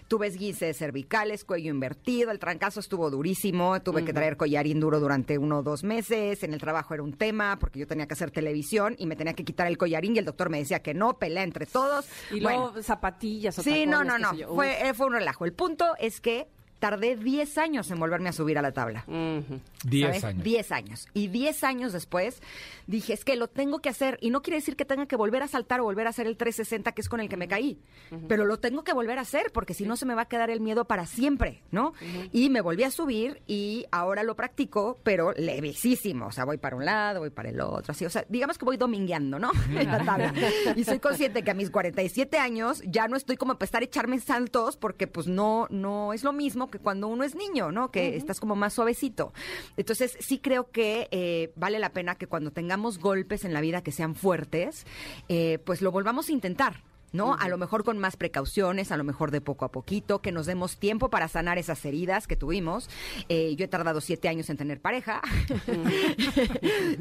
tuve 0.08 0.26
esguinces 0.28 0.76
cervicales, 0.78 1.44
cuello 1.44 1.70
invertido, 1.70 2.30
el 2.30 2.38
trancazo 2.38 2.80
estuvo 2.80 3.10
durísimo, 3.10 3.80
tuve 3.82 4.04
que 4.04 4.12
traer 4.12 4.36
collarín 4.36 4.80
duro 4.80 5.00
durante 5.00 5.38
uno 5.38 5.58
o 5.58 5.62
dos 5.62 5.82
meses, 5.84 6.42
en 6.42 6.54
el 6.54 6.60
trabajo 6.60 6.94
era 6.94 7.02
un 7.02 7.12
tema 7.12 7.58
porque 7.58 7.78
yo 7.80 7.86
tenía 7.86 8.06
que 8.06 8.14
hacer 8.14 8.30
televisión 8.30 8.94
y 8.98 9.06
me 9.06 9.16
tenía 9.16 9.34
que 9.34 9.44
quitar 9.44 9.66
el 9.66 9.76
collarín 9.78 10.11
y 10.14 10.18
el 10.18 10.24
doctor 10.24 10.50
me 10.50 10.58
decía 10.58 10.82
que 10.82 10.94
no, 10.94 11.18
pelea 11.18 11.42
entre 11.42 11.66
todos. 11.66 12.06
Y 12.30 12.40
Bueno, 12.40 12.70
luego 12.70 12.82
zapatillas 12.82 13.58
o 13.58 13.62
Sí, 13.62 13.86
no, 13.86 14.04
no, 14.04 14.18
no. 14.18 14.32
Fue, 14.54 14.88
eh, 14.88 14.94
fue 14.94 15.06
un 15.06 15.14
relajo. 15.14 15.44
El 15.44 15.52
punto 15.52 15.94
es 15.98 16.20
que 16.20 16.48
tardé 16.82 17.14
10 17.14 17.58
años 17.58 17.88
en 17.92 18.00
volverme 18.00 18.28
a 18.28 18.32
subir 18.32 18.58
a 18.58 18.62
la 18.62 18.72
tabla. 18.72 19.04
Ujú. 19.06 19.60
10 19.84 20.06
¿sabes? 20.08 20.24
años. 20.24 20.42
10 20.42 20.72
años. 20.72 21.08
Y 21.14 21.28
10 21.28 21.62
años 21.62 21.92
después 21.92 22.42
dije, 22.88 23.12
es 23.12 23.24
que 23.24 23.36
lo 23.36 23.46
tengo 23.46 23.78
que 23.78 23.88
hacer. 23.88 24.18
Y 24.20 24.30
no 24.30 24.42
quiere 24.42 24.56
decir 24.56 24.74
que 24.74 24.84
tenga 24.84 25.06
que 25.06 25.14
volver 25.14 25.44
a 25.44 25.46
saltar 25.46 25.78
o 25.78 25.84
volver 25.84 26.08
a 26.08 26.10
hacer 26.10 26.26
el 26.26 26.36
360, 26.36 26.90
que 26.90 27.00
es 27.00 27.08
con 27.08 27.20
el 27.20 27.28
que 27.28 27.36
me 27.36 27.46
caí. 27.46 27.78
Pero 28.26 28.46
lo 28.46 28.58
tengo 28.58 28.82
que 28.82 28.92
volver 28.92 29.18
a 29.18 29.20
hacer, 29.20 29.52
porque 29.52 29.74
si 29.74 29.86
no 29.86 29.94
se 29.94 30.06
me 30.06 30.16
va 30.16 30.22
a 30.22 30.28
quedar 30.28 30.50
el 30.50 30.60
miedo 30.60 30.84
para 30.84 31.06
siempre, 31.06 31.62
¿no? 31.70 31.92
Y 32.32 32.50
me 32.50 32.60
volví 32.60 32.82
a 32.82 32.90
subir 32.90 33.42
y 33.46 33.86
ahora 33.92 34.24
lo 34.24 34.34
practico, 34.34 34.98
pero 35.04 35.32
levísimo. 35.34 36.26
O 36.26 36.32
sea, 36.32 36.44
voy 36.44 36.58
para 36.58 36.74
un 36.74 36.84
lado, 36.84 37.20
voy 37.20 37.30
para 37.30 37.50
el 37.50 37.60
otro, 37.60 37.92
así. 37.92 38.04
O 38.04 38.10
sea, 38.10 38.24
digamos 38.28 38.58
que 38.58 38.64
voy 38.64 38.76
domingueando, 38.76 39.38
¿no? 39.38 39.52
En 39.70 39.86
la 39.86 40.04
tabla. 40.04 40.34
Y 40.74 40.82
soy 40.82 40.98
consciente 40.98 41.44
que 41.44 41.52
a 41.52 41.54
mis 41.54 41.70
47 41.70 42.38
años 42.38 42.82
ya 42.84 43.06
no 43.06 43.16
estoy 43.16 43.36
como 43.36 43.54
para 43.54 43.66
estar 43.66 43.84
echarme 43.84 44.18
saltos, 44.18 44.76
porque 44.76 45.06
pues 45.06 45.28
no, 45.28 45.68
no 45.70 46.12
es 46.12 46.24
lo 46.24 46.32
mismo 46.32 46.71
que 46.72 46.80
cuando 46.80 47.06
uno 47.06 47.22
es 47.22 47.36
niño, 47.36 47.70
¿no? 47.70 47.92
Que 47.92 48.16
estás 48.16 48.40
como 48.40 48.56
más 48.56 48.72
suavecito. 48.74 49.32
Entonces, 49.76 50.16
sí 50.18 50.40
creo 50.40 50.72
que 50.72 51.06
eh, 51.12 51.52
vale 51.54 51.78
la 51.78 51.92
pena 51.92 52.16
que 52.16 52.26
cuando 52.26 52.50
tengamos 52.50 52.98
golpes 52.98 53.44
en 53.44 53.52
la 53.52 53.60
vida 53.60 53.82
que 53.82 53.92
sean 53.92 54.16
fuertes, 54.16 54.84
eh, 55.28 55.60
pues 55.64 55.82
lo 55.82 55.92
volvamos 55.92 56.28
a 56.28 56.32
intentar. 56.32 56.82
¿No? 57.12 57.34
A 57.34 57.48
lo 57.48 57.58
mejor 57.58 57.84
con 57.84 57.98
más 57.98 58.16
precauciones, 58.16 58.92
a 58.92 58.96
lo 58.96 59.04
mejor 59.04 59.30
de 59.30 59.40
poco 59.40 59.64
a 59.64 59.70
poquito, 59.70 60.20
que 60.20 60.32
nos 60.32 60.46
demos 60.46 60.78
tiempo 60.78 61.10
para 61.10 61.28
sanar 61.28 61.58
esas 61.58 61.84
heridas 61.84 62.26
que 62.26 62.36
tuvimos. 62.36 62.88
Eh, 63.28 63.54
yo 63.56 63.64
he 63.64 63.68
tardado 63.68 64.00
siete 64.00 64.28
años 64.28 64.48
en 64.50 64.56
tener 64.56 64.80
pareja. 64.80 65.20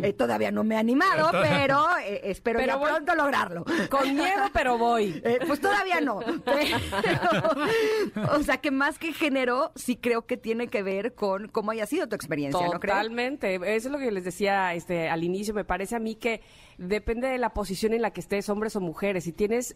Eh, 0.01 0.13
todavía 0.13 0.51
no 0.51 0.63
me 0.63 0.75
he 0.75 0.77
animado, 0.77 1.29
pero 1.31 1.85
eh, 2.03 2.21
espero 2.25 2.59
ya 2.59 2.79
pronto 2.79 3.15
lograrlo. 3.15 3.65
Con 3.89 4.15
miedo, 4.15 4.43
pero 4.53 4.77
voy. 4.77 5.21
pues 5.47 5.59
todavía 5.59 6.01
no. 6.01 6.17
o 8.31 8.43
sea, 8.43 8.57
que 8.57 8.71
más 8.71 8.97
que 8.97 9.13
género, 9.13 9.71
sí 9.75 9.97
creo 9.97 10.25
que 10.25 10.37
tiene 10.37 10.67
que 10.67 10.83
ver 10.83 11.13
con 11.13 11.47
cómo 11.47 11.71
haya 11.71 11.85
sido 11.85 12.07
tu 12.07 12.15
experiencia, 12.15 12.65
¿no 12.65 12.79
crees? 12.79 12.95
Totalmente. 12.95 13.55
Eso 13.55 13.87
es 13.87 13.91
lo 13.91 13.99
que 13.99 14.11
les 14.11 14.23
decía 14.23 14.73
este, 14.73 15.09
al 15.09 15.23
inicio. 15.23 15.53
Me 15.53 15.65
parece 15.65 15.95
a 15.95 15.99
mí 15.99 16.15
que 16.15 16.41
depende 16.77 17.27
de 17.27 17.37
la 17.37 17.53
posición 17.53 17.93
en 17.93 18.01
la 18.01 18.11
que 18.11 18.21
estés, 18.21 18.49
hombres 18.49 18.75
o 18.75 18.81
mujeres. 18.81 19.23
Si 19.23 19.31
tienes 19.31 19.75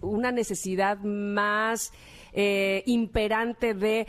una 0.00 0.32
necesidad 0.32 0.98
más 0.98 1.92
eh, 2.32 2.82
imperante 2.86 3.74
de 3.74 4.06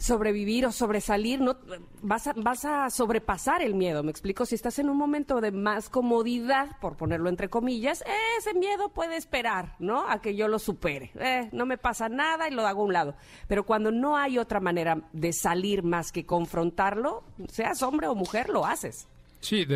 sobrevivir 0.00 0.66
o 0.66 0.72
sobresalir, 0.72 1.40
no 1.40 1.56
vas 2.02 2.28
a, 2.28 2.32
vas 2.34 2.64
a 2.64 2.88
sobrepasar 2.90 3.62
el 3.62 3.74
miedo. 3.74 4.02
Me 4.02 4.10
explico. 4.10 4.46
Si 4.46 4.54
estás 4.54 4.78
en 4.78 4.88
un 4.88 4.96
momento 4.96 5.40
de 5.40 5.50
más 5.50 5.88
comodidad, 5.88 6.78
por 6.80 6.96
ponerlo 6.96 7.28
entre 7.28 7.48
comillas, 7.48 8.04
ese 8.38 8.54
miedo 8.54 8.90
puede 8.90 9.16
esperar, 9.16 9.74
¿no? 9.78 10.08
A 10.08 10.20
que 10.20 10.36
yo 10.36 10.48
lo 10.48 10.58
supere. 10.58 11.10
Eh, 11.18 11.48
no 11.52 11.66
me 11.66 11.78
pasa 11.78 12.08
nada 12.08 12.48
y 12.48 12.52
lo 12.52 12.66
hago 12.66 12.82
a 12.82 12.84
un 12.84 12.92
lado. 12.92 13.16
Pero 13.48 13.64
cuando 13.64 13.90
no 13.90 14.16
hay 14.16 14.38
otra 14.38 14.60
manera 14.60 15.02
de 15.12 15.32
salir 15.32 15.82
más 15.82 16.12
que 16.12 16.24
confrontarlo, 16.24 17.24
seas 17.48 17.82
hombre 17.82 18.06
o 18.06 18.14
mujer, 18.14 18.48
lo 18.48 18.64
haces. 18.64 19.08
Sí, 19.40 19.66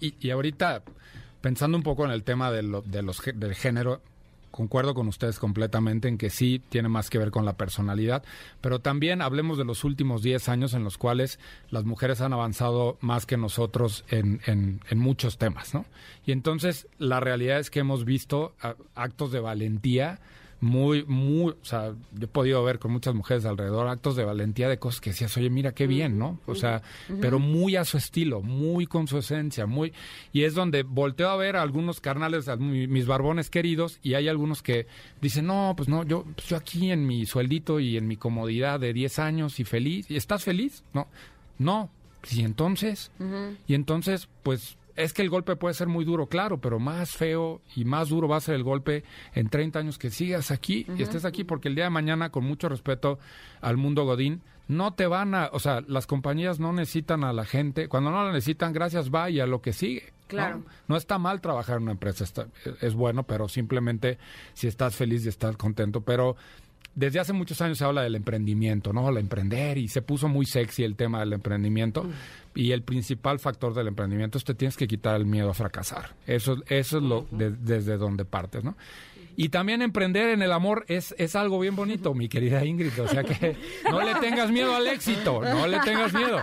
y, 0.00 0.14
y 0.20 0.30
ahorita 0.30 0.82
pensando 1.40 1.76
un 1.76 1.82
poco 1.82 2.04
en 2.04 2.10
el 2.10 2.22
tema 2.22 2.50
de, 2.50 2.62
los, 2.62 2.84
del 2.86 3.54
género, 3.54 4.02
concuerdo 4.50 4.94
con 4.94 5.08
ustedes 5.08 5.38
completamente 5.38 6.08
en 6.08 6.18
que 6.18 6.30
sí 6.30 6.62
tiene 6.68 6.88
más 6.88 7.10
que 7.10 7.18
ver 7.18 7.30
con 7.30 7.44
la 7.44 7.56
personalidad, 7.56 8.24
pero 8.60 8.80
también 8.80 9.22
hablemos 9.22 9.58
de 9.58 9.64
los 9.64 9.84
últimos 9.84 10.22
10 10.22 10.48
años 10.48 10.74
en 10.74 10.84
los 10.84 10.98
cuales 10.98 11.38
las 11.70 11.84
mujeres 11.84 12.20
han 12.20 12.32
avanzado 12.32 12.98
más 13.00 13.26
que 13.26 13.36
nosotros 13.36 14.04
en, 14.08 14.40
en, 14.46 14.80
en 14.88 14.98
muchos 14.98 15.38
temas, 15.38 15.74
¿no? 15.74 15.84
Y 16.26 16.32
entonces 16.32 16.88
la 16.98 17.20
realidad 17.20 17.58
es 17.58 17.70
que 17.70 17.80
hemos 17.80 18.04
visto 18.04 18.54
actos 18.94 19.32
de 19.32 19.40
valentía 19.40 20.20
muy, 20.60 21.04
muy, 21.06 21.52
o 21.52 21.64
sea, 21.64 21.94
yo 22.12 22.24
he 22.24 22.26
podido 22.26 22.62
ver 22.62 22.78
con 22.78 22.92
muchas 22.92 23.14
mujeres 23.14 23.44
alrededor 23.46 23.88
actos 23.88 24.16
de 24.16 24.24
valentía 24.24 24.68
de 24.68 24.78
cosas 24.78 25.00
que 25.00 25.10
decías, 25.10 25.34
oye, 25.36 25.48
mira 25.48 25.72
qué 25.72 25.86
bien, 25.86 26.18
¿no? 26.18 26.38
O 26.46 26.54
sea, 26.54 26.82
pero 27.20 27.38
muy 27.38 27.76
a 27.76 27.84
su 27.84 27.96
estilo, 27.96 28.42
muy 28.42 28.86
con 28.86 29.06
su 29.06 29.18
esencia, 29.18 29.66
muy, 29.66 29.92
y 30.32 30.42
es 30.42 30.54
donde 30.54 30.82
volteo 30.82 31.30
a 31.30 31.36
ver 31.36 31.56
a 31.56 31.62
algunos 31.62 32.00
carnales, 32.00 32.48
a 32.48 32.56
mis 32.56 33.06
barbones 33.06 33.48
queridos, 33.48 33.98
y 34.02 34.14
hay 34.14 34.28
algunos 34.28 34.62
que 34.62 34.86
dicen, 35.20 35.46
no, 35.46 35.74
pues 35.76 35.88
no, 35.88 36.04
yo, 36.04 36.24
pues 36.34 36.46
yo 36.48 36.56
aquí 36.56 36.90
en 36.90 37.06
mi 37.06 37.24
sueldito 37.26 37.80
y 37.80 37.96
en 37.96 38.06
mi 38.06 38.16
comodidad 38.16 38.78
de 38.80 38.92
10 38.92 39.18
años 39.18 39.60
y 39.60 39.64
feliz, 39.64 40.10
¿y 40.10 40.16
estás 40.16 40.44
feliz? 40.44 40.84
No, 40.92 41.08
no, 41.58 41.90
y 42.30 42.42
entonces, 42.42 43.10
y 43.66 43.74
entonces, 43.74 44.28
pues 44.42 44.76
es 44.96 45.12
que 45.12 45.22
el 45.22 45.30
golpe 45.30 45.56
puede 45.56 45.74
ser 45.74 45.88
muy 45.88 46.04
duro, 46.04 46.26
claro, 46.26 46.58
pero 46.58 46.78
más 46.78 47.10
feo 47.10 47.60
y 47.76 47.84
más 47.84 48.08
duro 48.08 48.28
va 48.28 48.36
a 48.36 48.40
ser 48.40 48.54
el 48.54 48.62
golpe 48.62 49.04
en 49.34 49.48
30 49.48 49.78
años 49.78 49.98
que 49.98 50.10
sigas 50.10 50.50
aquí 50.50 50.86
y 50.96 51.02
estés 51.02 51.24
aquí, 51.24 51.44
porque 51.44 51.68
el 51.68 51.74
día 51.74 51.84
de 51.84 51.90
mañana, 51.90 52.30
con 52.30 52.44
mucho 52.44 52.68
respeto 52.68 53.18
al 53.60 53.76
mundo 53.76 54.04
Godín, 54.04 54.42
no 54.68 54.94
te 54.94 55.06
van 55.06 55.34
a, 55.34 55.50
o 55.52 55.58
sea, 55.58 55.82
las 55.88 56.06
compañías 56.06 56.60
no 56.60 56.72
necesitan 56.72 57.24
a 57.24 57.32
la 57.32 57.44
gente, 57.44 57.88
cuando 57.88 58.10
no 58.10 58.24
la 58.24 58.32
necesitan, 58.32 58.72
gracias, 58.72 59.10
va 59.10 59.28
y 59.28 59.40
a 59.40 59.46
lo 59.46 59.60
que 59.60 59.72
sigue. 59.72 60.12
Claro. 60.28 60.62
¿no? 60.86 60.96
está 60.96 61.18
mal 61.18 61.40
trabajar 61.40 61.78
en 61.78 61.82
una 61.82 61.92
empresa, 61.92 62.24
es 62.80 62.94
bueno, 62.94 63.24
pero 63.24 63.48
simplemente 63.48 64.16
si 64.54 64.68
estás 64.68 64.94
feliz 64.94 65.26
y 65.26 65.28
estás 65.28 65.56
contento, 65.56 66.02
pero 66.02 66.36
desde 66.94 67.20
hace 67.20 67.32
muchos 67.32 67.60
años 67.60 67.78
se 67.78 67.84
habla 67.84 68.02
del 68.02 68.16
emprendimiento, 68.16 68.92
¿no? 68.92 69.08
El 69.08 69.18
emprender 69.18 69.78
y 69.78 69.88
se 69.88 70.02
puso 70.02 70.28
muy 70.28 70.44
sexy 70.44 70.82
el 70.82 70.96
tema 70.96 71.20
del 71.20 71.32
emprendimiento. 71.32 72.04
Mm. 72.04 72.10
Y 72.56 72.72
el 72.72 72.82
principal 72.82 73.38
factor 73.38 73.74
del 73.74 73.86
emprendimiento 73.88 74.38
es 74.38 74.44
que 74.44 74.54
tienes 74.54 74.76
que 74.76 74.88
quitar 74.88 75.14
el 75.14 75.24
miedo 75.24 75.50
a 75.50 75.54
fracasar. 75.54 76.16
Eso, 76.26 76.56
eso 76.66 76.98
es 76.98 77.02
lo 77.02 77.26
desde 77.30 77.96
donde 77.96 78.24
partes, 78.24 78.64
¿no? 78.64 78.76
Y 79.36 79.48
también 79.48 79.80
emprender 79.80 80.30
en 80.30 80.42
el 80.42 80.52
amor 80.52 80.84
es, 80.88 81.14
es 81.16 81.36
algo 81.36 81.58
bien 81.60 81.76
bonito, 81.76 82.12
mi 82.12 82.28
querida 82.28 82.64
Ingrid. 82.64 83.00
O 83.00 83.08
sea 83.08 83.22
que 83.22 83.56
no 83.90 84.02
le 84.02 84.14
tengas 84.16 84.50
miedo 84.50 84.74
al 84.74 84.86
éxito, 84.88 85.40
no 85.40 85.66
le 85.66 85.78
tengas 85.80 86.12
miedo. 86.12 86.40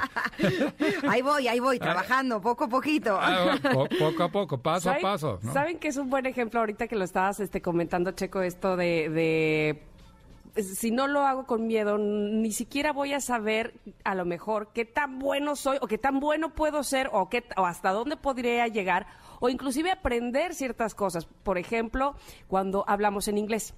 Ahí 1.08 1.22
voy, 1.22 1.48
ahí 1.48 1.60
voy, 1.60 1.78
trabajando 1.78 2.42
poco 2.42 2.64
a 2.64 2.70
poquito. 2.70 3.20
Ah, 3.22 3.58
poco 4.00 4.24
a 4.24 4.30
poco, 4.30 4.58
paso 4.58 4.90
a 4.90 4.98
paso. 5.00 5.40
¿Saben 5.54 5.78
que 5.78 5.90
es 5.90 5.98
un 5.98 6.10
buen 6.10 6.26
ejemplo 6.26 6.60
ahorita 6.60 6.88
que 6.88 6.96
lo 6.96 7.04
estabas 7.04 7.40
este, 7.40 7.62
comentando, 7.62 8.14
Checo, 8.14 8.42
esto 8.42 8.76
de 8.78 9.84
si 10.56 10.92
no 10.92 11.08
lo 11.08 11.22
hago 11.22 11.46
con 11.46 11.68
miedo, 11.68 11.98
ni 11.98 12.52
siquiera 12.52 12.92
voy 12.92 13.14
a 13.14 13.20
saber 13.20 13.74
a 14.04 14.16
lo 14.16 14.26
mejor 14.26 14.70
qué 14.74 14.86
tan 14.86 15.20
bueno 15.20 15.56
soy 15.56 15.78
o 15.82 15.88
qué 15.88 15.98
tan 15.98 16.20
bueno 16.20 16.54
puedo 16.54 16.84
ser 16.84 17.10
o, 17.14 17.30
qué, 17.30 17.44
o 17.56 17.66
hasta 17.66 17.92
dónde 17.92 18.18
podría 18.18 18.68
llegar 18.68 19.08
o 19.40 19.50
inclusive 19.50 19.92
aprender 19.92 20.54
ciertas 20.54 20.96
cosas. 20.96 21.26
Por 21.26 21.58
ejemplo, 21.58 22.16
cuando 22.48 22.84
hablamos 22.88 23.28
en 23.28 23.38
inglés 23.38 23.74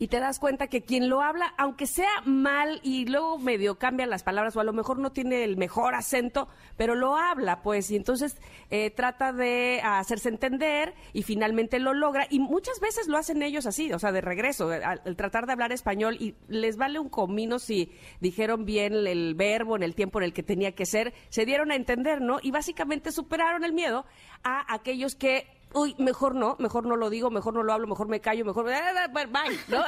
y 0.00 0.08
te 0.08 0.18
das 0.18 0.38
cuenta 0.38 0.66
que 0.68 0.80
quien 0.80 1.10
lo 1.10 1.20
habla, 1.20 1.52
aunque 1.58 1.86
sea 1.86 2.22
mal 2.24 2.80
y 2.82 3.04
luego 3.04 3.38
medio 3.38 3.78
cambian 3.78 4.08
las 4.08 4.22
palabras 4.22 4.56
o 4.56 4.60
a 4.60 4.64
lo 4.64 4.72
mejor 4.72 4.98
no 4.98 5.12
tiene 5.12 5.44
el 5.44 5.58
mejor 5.58 5.94
acento, 5.94 6.48
pero 6.78 6.94
lo 6.94 7.16
habla, 7.16 7.60
pues, 7.62 7.90
y 7.90 7.96
entonces 7.96 8.38
eh, 8.70 8.90
trata 8.90 9.34
de 9.34 9.82
hacerse 9.84 10.30
entender 10.30 10.94
y 11.12 11.22
finalmente 11.22 11.78
lo 11.78 11.92
logra. 11.92 12.26
Y 12.30 12.40
muchas 12.40 12.80
veces 12.80 13.08
lo 13.08 13.18
hacen 13.18 13.42
ellos 13.42 13.66
así, 13.66 13.92
o 13.92 13.98
sea, 13.98 14.10
de 14.10 14.22
regreso, 14.22 14.70
al, 14.70 15.16
tratar 15.16 15.44
de 15.44 15.52
hablar 15.52 15.70
español 15.70 16.16
y 16.18 16.34
les 16.48 16.78
vale 16.78 16.98
un 16.98 17.10
comino 17.10 17.58
si 17.58 17.92
dijeron 18.20 18.64
bien 18.64 18.94
el 19.06 19.34
verbo 19.34 19.76
en 19.76 19.82
el 19.82 19.94
tiempo 19.94 20.18
en 20.18 20.24
el 20.24 20.32
que 20.32 20.42
tenía 20.42 20.72
que 20.72 20.86
ser, 20.86 21.12
se 21.28 21.44
dieron 21.44 21.72
a 21.72 21.76
entender, 21.76 22.22
¿no? 22.22 22.38
Y 22.42 22.52
básicamente 22.52 23.12
superaron 23.12 23.64
el 23.64 23.74
miedo 23.74 24.06
a 24.44 24.72
aquellos 24.72 25.14
que 25.14 25.59
uy, 25.72 25.94
mejor 25.98 26.34
no, 26.34 26.56
mejor 26.58 26.86
no 26.86 26.96
lo 26.96 27.10
digo, 27.10 27.30
mejor 27.30 27.54
no 27.54 27.62
lo 27.62 27.72
hablo, 27.72 27.86
mejor 27.86 28.08
me 28.08 28.20
callo, 28.20 28.44
mejor 28.44 28.64
bye, 28.64 29.58
¿no? 29.68 29.84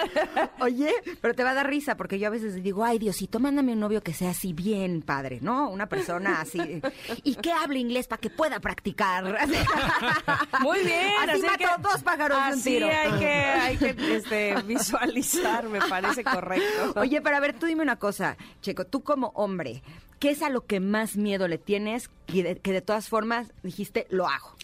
Oye, 0.65 0.93
pero 1.21 1.35
te 1.35 1.43
va 1.43 1.51
a 1.51 1.55
dar 1.55 1.69
risa 1.69 1.97
porque 1.97 2.19
yo 2.19 2.29
a 2.29 2.31
veces 2.31 2.63
digo, 2.63 2.85
ay, 2.85 2.99
Diosito, 2.99 3.41
mándame 3.41 3.73
un 3.73 3.81
novio 3.81 4.03
que 4.03 4.13
sea 4.13 4.31
así 4.31 4.53
bien 4.53 5.03
padre, 5.03 5.39
¿no? 5.41 5.69
Una 5.71 5.89
persona 5.89 6.41
así 6.41 6.61
y 7.25 7.35
que 7.37 7.53
hable 7.53 7.79
inglés 7.79 8.07
para 8.07 8.21
que 8.21 8.31
pueda 8.31 8.61
practicar. 8.61 9.25
Muy 10.61 10.81
bien, 10.81 11.13
así, 11.29 11.45
así 11.47 11.57
que, 11.59 11.67
dos 11.83 12.03
pájaros 12.03 12.39
de 12.49 12.55
un 12.55 12.63
tiro. 12.63 12.87
hay 12.87 13.19
que, 13.19 13.29
hay 13.29 13.77
que 13.77 14.17
este, 14.17 14.63
visualizar, 14.63 15.69
me 15.69 15.81
parece 15.81 16.23
correcto. 16.23 17.01
Oye, 17.01 17.21
pero 17.21 17.37
a 17.37 17.41
ver, 17.41 17.59
tú 17.59 17.67
dime 17.67 17.83
una 17.83 17.97
cosa, 17.97 18.37
Checo, 18.61 18.87
tú 18.87 19.03
como 19.03 19.29
hombre, 19.35 19.83
¿qué 20.19 20.31
es 20.31 20.43
a 20.43 20.49
lo 20.49 20.67
que 20.67 20.81
más 20.81 21.17
miedo 21.17 21.49
le 21.49 21.59
tienes 21.59 22.09
que 22.27 22.73
de 22.73 22.81
todas 22.81 23.09
formas 23.09 23.53
dijiste, 23.63 24.07
lo 24.11 24.29
hago? 24.29 24.57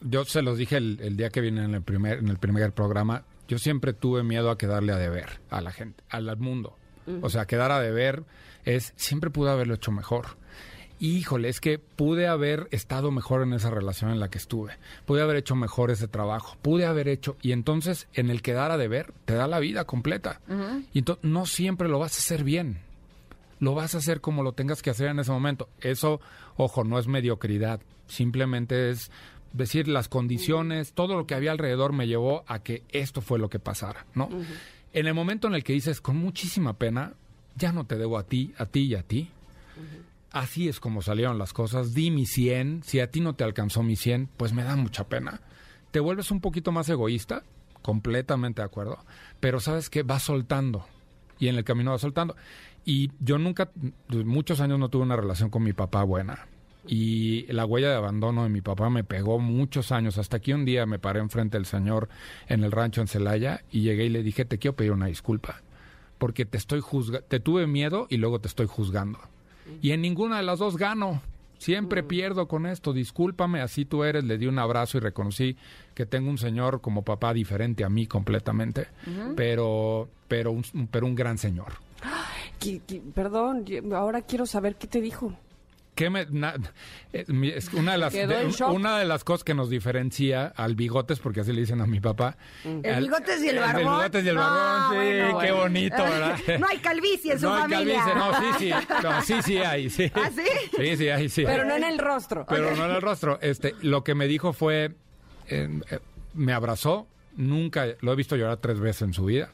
Yo 0.00 0.24
se 0.24 0.42
los 0.42 0.58
dije 0.58 0.76
el, 0.76 1.16
día 1.16 1.30
que 1.30 1.40
vine 1.40 1.64
en 1.64 1.74
el 1.74 1.82
primer 1.82 2.18
en 2.18 2.28
el 2.28 2.38
primer 2.38 2.72
programa. 2.72 3.24
Yo 3.48 3.58
siempre 3.58 3.92
tuve 3.92 4.22
miedo 4.22 4.50
a 4.50 4.58
quedarle 4.58 4.92
a 4.92 4.96
deber 4.96 5.40
a 5.50 5.60
la 5.60 5.72
gente, 5.72 6.02
al 6.08 6.36
mundo. 6.36 6.76
O 7.22 7.28
sea, 7.28 7.46
quedar 7.46 7.72
a 7.72 7.80
deber 7.80 8.22
es 8.64 8.92
siempre 8.96 9.30
pude 9.30 9.50
haberlo 9.50 9.74
hecho 9.74 9.90
mejor. 9.90 10.38
Híjole, 11.00 11.48
es 11.48 11.60
que 11.60 11.78
pude 11.78 12.28
haber 12.28 12.68
estado 12.72 13.10
mejor 13.10 13.42
en 13.42 13.54
esa 13.54 13.70
relación 13.70 14.10
en 14.10 14.20
la 14.20 14.28
que 14.28 14.36
estuve. 14.36 14.76
Pude 15.06 15.22
haber 15.22 15.36
hecho 15.36 15.56
mejor 15.56 15.90
ese 15.90 16.08
trabajo. 16.08 16.58
Pude 16.60 16.84
haber 16.84 17.08
hecho. 17.08 17.38
Y 17.40 17.52
entonces, 17.52 18.06
en 18.12 18.28
el 18.28 18.42
quedar 18.42 18.70
a 18.70 18.76
deber, 18.76 19.14
te 19.24 19.32
da 19.32 19.48
la 19.48 19.60
vida 19.60 19.86
completa. 19.86 20.42
Y 20.92 20.98
entonces, 20.98 21.24
no 21.24 21.46
siempre 21.46 21.88
lo 21.88 21.98
vas 21.98 22.16
a 22.16 22.20
hacer 22.20 22.44
bien. 22.44 22.80
Lo 23.60 23.74
vas 23.74 23.94
a 23.94 23.98
hacer 23.98 24.20
como 24.20 24.42
lo 24.42 24.52
tengas 24.52 24.82
que 24.82 24.90
hacer 24.90 25.08
en 25.08 25.20
ese 25.20 25.32
momento. 25.32 25.70
Eso, 25.80 26.20
ojo, 26.58 26.84
no 26.84 26.98
es 26.98 27.06
mediocridad. 27.06 27.80
Simplemente 28.06 28.90
es 28.90 29.10
decir, 29.52 29.88
las 29.88 30.08
condiciones, 30.08 30.92
todo 30.92 31.16
lo 31.16 31.26
que 31.26 31.34
había 31.34 31.52
alrededor 31.52 31.92
me 31.92 32.06
llevó 32.06 32.44
a 32.46 32.60
que 32.60 32.84
esto 32.90 33.20
fue 33.20 33.38
lo 33.38 33.48
que 33.48 33.58
pasara, 33.58 34.06
¿no? 34.14 34.28
En 34.92 35.06
el 35.06 35.14
momento 35.14 35.48
en 35.48 35.54
el 35.54 35.64
que 35.64 35.72
dices, 35.72 36.00
con 36.00 36.16
muchísima 36.16 36.74
pena, 36.74 37.14
ya 37.56 37.72
no 37.72 37.84
te 37.84 37.96
debo 37.96 38.18
a 38.18 38.24
ti, 38.24 38.52
a 38.58 38.66
ti 38.66 38.80
y 38.82 38.94
a 38.94 39.02
ti. 39.02 39.30
Así 40.32 40.68
es 40.68 40.78
como 40.78 41.02
salieron 41.02 41.38
las 41.38 41.52
cosas. 41.52 41.94
Di 41.94 42.10
mi 42.10 42.26
100. 42.26 42.82
Si 42.84 43.00
a 43.00 43.10
ti 43.10 43.20
no 43.20 43.34
te 43.34 43.44
alcanzó 43.44 43.82
mi 43.82 43.96
100, 43.96 44.28
pues 44.36 44.52
me 44.52 44.62
da 44.62 44.76
mucha 44.76 45.08
pena. 45.08 45.40
Te 45.90 46.00
vuelves 46.00 46.30
un 46.30 46.40
poquito 46.40 46.70
más 46.70 46.88
egoísta, 46.88 47.42
completamente 47.82 48.62
de 48.62 48.66
acuerdo. 48.66 48.98
Pero 49.40 49.58
sabes 49.58 49.90
que 49.90 50.02
vas 50.02 50.22
soltando. 50.22 50.86
Y 51.38 51.48
en 51.48 51.56
el 51.56 51.64
camino 51.64 51.90
vas 51.90 52.00
soltando. 52.00 52.36
Y 52.84 53.10
yo 53.18 53.38
nunca, 53.38 53.70
muchos 54.08 54.60
años 54.60 54.78
no 54.78 54.88
tuve 54.88 55.02
una 55.02 55.16
relación 55.16 55.50
con 55.50 55.62
mi 55.62 55.72
papá 55.72 56.04
buena 56.04 56.46
y 56.86 57.46
la 57.52 57.66
huella 57.66 57.90
de 57.90 57.96
abandono 57.96 58.42
de 58.44 58.48
mi 58.48 58.60
papá 58.60 58.90
me 58.90 59.04
pegó 59.04 59.38
muchos 59.38 59.92
años. 59.92 60.18
Hasta 60.18 60.40
que 60.40 60.54
un 60.54 60.64
día 60.64 60.86
me 60.86 60.98
paré 60.98 61.20
enfrente 61.20 61.56
del 61.56 61.66
señor 61.66 62.08
en 62.48 62.64
el 62.64 62.72
rancho 62.72 63.00
en 63.00 63.08
Celaya 63.08 63.62
y 63.70 63.82
llegué 63.82 64.06
y 64.06 64.08
le 64.08 64.22
dije, 64.22 64.44
te 64.44 64.58
quiero 64.58 64.76
pedir 64.76 64.92
una 64.92 65.06
disculpa. 65.06 65.62
porque 66.18 66.44
te 66.44 66.58
estoy 66.58 66.80
juzga 66.80 67.22
te 67.22 67.40
tuve 67.40 67.66
miedo 67.66 68.06
y 68.10 68.18
luego 68.18 68.40
te 68.40 68.48
estoy 68.48 68.66
juzgando. 68.66 69.18
Y 69.80 69.92
en 69.92 70.02
ninguna 70.02 70.36
de 70.36 70.42
las 70.42 70.58
dos 70.58 70.76
gano. 70.76 71.22
Siempre 71.58 72.02
pierdo 72.02 72.48
con 72.48 72.64
esto, 72.64 72.94
discúlpame, 72.94 73.60
así 73.60 73.84
tú 73.84 74.02
eres. 74.02 74.24
Le 74.24 74.38
di 74.38 74.46
un 74.46 74.58
abrazo 74.58 74.96
y 74.96 75.00
reconocí 75.00 75.56
que 75.94 76.06
tengo 76.06 76.30
un 76.30 76.38
señor 76.38 76.80
como 76.80 77.02
papá 77.02 77.34
diferente 77.34 77.84
a 77.84 77.90
mí 77.90 78.06
completamente, 78.06 78.88
pero, 79.36 80.08
pero, 80.26 80.52
un, 80.52 80.64
pero 80.90 81.06
un 81.06 81.14
gran 81.14 81.36
señor. 81.36 81.74
Perdón, 83.14 83.66
ahora 83.94 84.22
quiero 84.22 84.46
saber 84.46 84.76
qué 84.76 84.86
te 84.86 85.02
dijo. 85.02 85.34
¿Qué 86.00 86.08
me- 86.08 86.24
na- 86.30 86.54
eh, 87.12 87.26
es 87.54 87.72
una 87.74 87.92
de 87.92 87.98
las 87.98 88.12
de- 88.14 88.50
una 88.68 88.98
de 88.98 89.04
las 89.04 89.22
cosas 89.22 89.44
que 89.44 89.52
nos 89.52 89.68
diferencia 89.68 90.46
al 90.56 90.74
bigotes 90.74 91.18
porque 91.18 91.40
así 91.40 91.52
le 91.52 91.60
dicen 91.60 91.80
a 91.82 91.86
mi 91.86 92.00
papá 92.00 92.36
El 92.64 92.86
al- 92.94 93.02
bigotes 93.04 93.42
y 93.44 93.48
el 93.50 93.58
barbón. 93.58 93.82
bigotes 93.82 94.24
y 94.24 94.28
el 94.30 94.34
No, 94.34 94.40
barbón 94.40 94.90
sí 94.90 94.96
bueno, 94.96 95.38
qué 95.40 95.52
bueno. 95.52 95.56
bonito 95.58 95.96
verdad 96.02 96.38
No 96.58 96.66
hay 96.68 96.78
calvicie 96.78 97.32
en 97.34 97.40
su 97.40 97.48
hay 97.50 97.60
familia. 97.60 98.02
calvicie, 98.02 98.14
no 98.14 98.34
sí 98.40 98.46
sí 98.58 98.70
no, 99.02 99.22
sí 99.22 99.42
sí 99.42 99.58
hay 99.58 99.90
sí 99.90 100.10
¿Ah, 100.14 100.30
sí? 100.34 100.42
sí 100.76 100.96
sí 100.96 101.08
hay 101.10 101.28
sí 101.28 101.42
Pero 101.44 101.64
no 101.66 101.76
en 101.76 101.84
el 101.84 101.98
rostro. 101.98 102.46
pero 102.48 102.74
no 102.74 102.86
en 102.86 102.92
el 102.92 103.02
rostro 103.02 103.38
este 103.42 103.74
lo 103.82 104.02
que 104.02 104.14
me 104.14 104.26
dijo 104.26 104.54
fue 104.54 104.94
eh, 105.48 105.80
eh, 105.90 105.98
me 106.32 106.54
abrazó 106.54 107.06
nunca 107.36 107.84
lo 108.00 108.12
he 108.12 108.16
visto 108.16 108.36
llorar 108.36 108.56
tres 108.56 108.80
veces 108.80 109.02
en 109.02 109.12
su 109.12 109.26
vida 109.26 109.50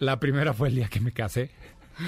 la 0.00 0.18
primera 0.18 0.54
fue 0.54 0.68
el 0.70 0.74
día 0.74 0.88
que 0.88 0.98
me 0.98 1.12
casé 1.12 1.50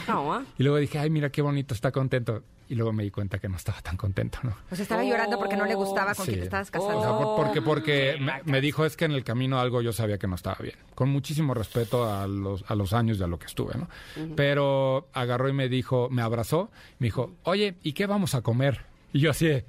No, 0.08 0.34
¿ah? 0.34 0.42
y 0.58 0.62
luego 0.64 0.78
dije 0.78 0.98
ay 0.98 1.08
mira 1.10 1.30
qué 1.30 1.40
bonito 1.42 1.72
está 1.74 1.92
contento 1.92 2.42
y 2.70 2.76
luego 2.76 2.92
me 2.92 3.02
di 3.02 3.10
cuenta 3.10 3.38
que 3.38 3.48
no 3.48 3.56
estaba 3.56 3.82
tan 3.82 3.96
contento 3.96 4.38
no 4.42 4.54
Pues 4.68 4.80
estaba 4.80 5.02
llorando 5.04 5.38
porque 5.38 5.56
no 5.56 5.66
le 5.66 5.74
gustaba 5.74 6.14
con 6.14 6.24
Sí. 6.24 6.30
quien 6.30 6.40
te 6.40 6.44
estabas 6.46 6.70
casando. 6.70 7.18
por- 7.18 7.36
porque 7.44 7.60
porque 7.60 8.16
me, 8.20 8.40
me 8.44 8.60
dijo 8.60 8.86
es 8.86 8.96
que 8.96 9.04
en 9.04 9.12
el 9.12 9.24
camino 9.24 9.58
algo 9.60 9.82
yo 9.82 9.92
sabía 9.92 10.16
que 10.18 10.26
no 10.28 10.36
estaba 10.36 10.56
bien. 10.62 10.76
Con 10.94 11.08
muchísimo 11.10 11.52
respeto 11.52 12.08
a 12.10 12.26
los, 12.26 12.64
a 12.68 12.74
los 12.74 12.92
años 12.92 13.18
y 13.18 13.22
a 13.22 13.26
lo 13.26 13.38
que 13.38 13.46
estuve, 13.46 13.74
¿no? 13.76 13.88
Pero 14.36 15.08
agarró 15.12 15.48
y 15.48 15.52
me 15.52 15.68
dijo, 15.68 16.08
me 16.10 16.22
abrazó, 16.22 16.70
me 16.98 17.08
dijo, 17.08 17.32
oye, 17.42 17.74
¿y 17.82 17.92
qué 17.92 18.06
vamos 18.06 18.34
a 18.34 18.42
comer? 18.42 18.84
Y 19.12 19.20
yo 19.20 19.30
así, 19.32 19.62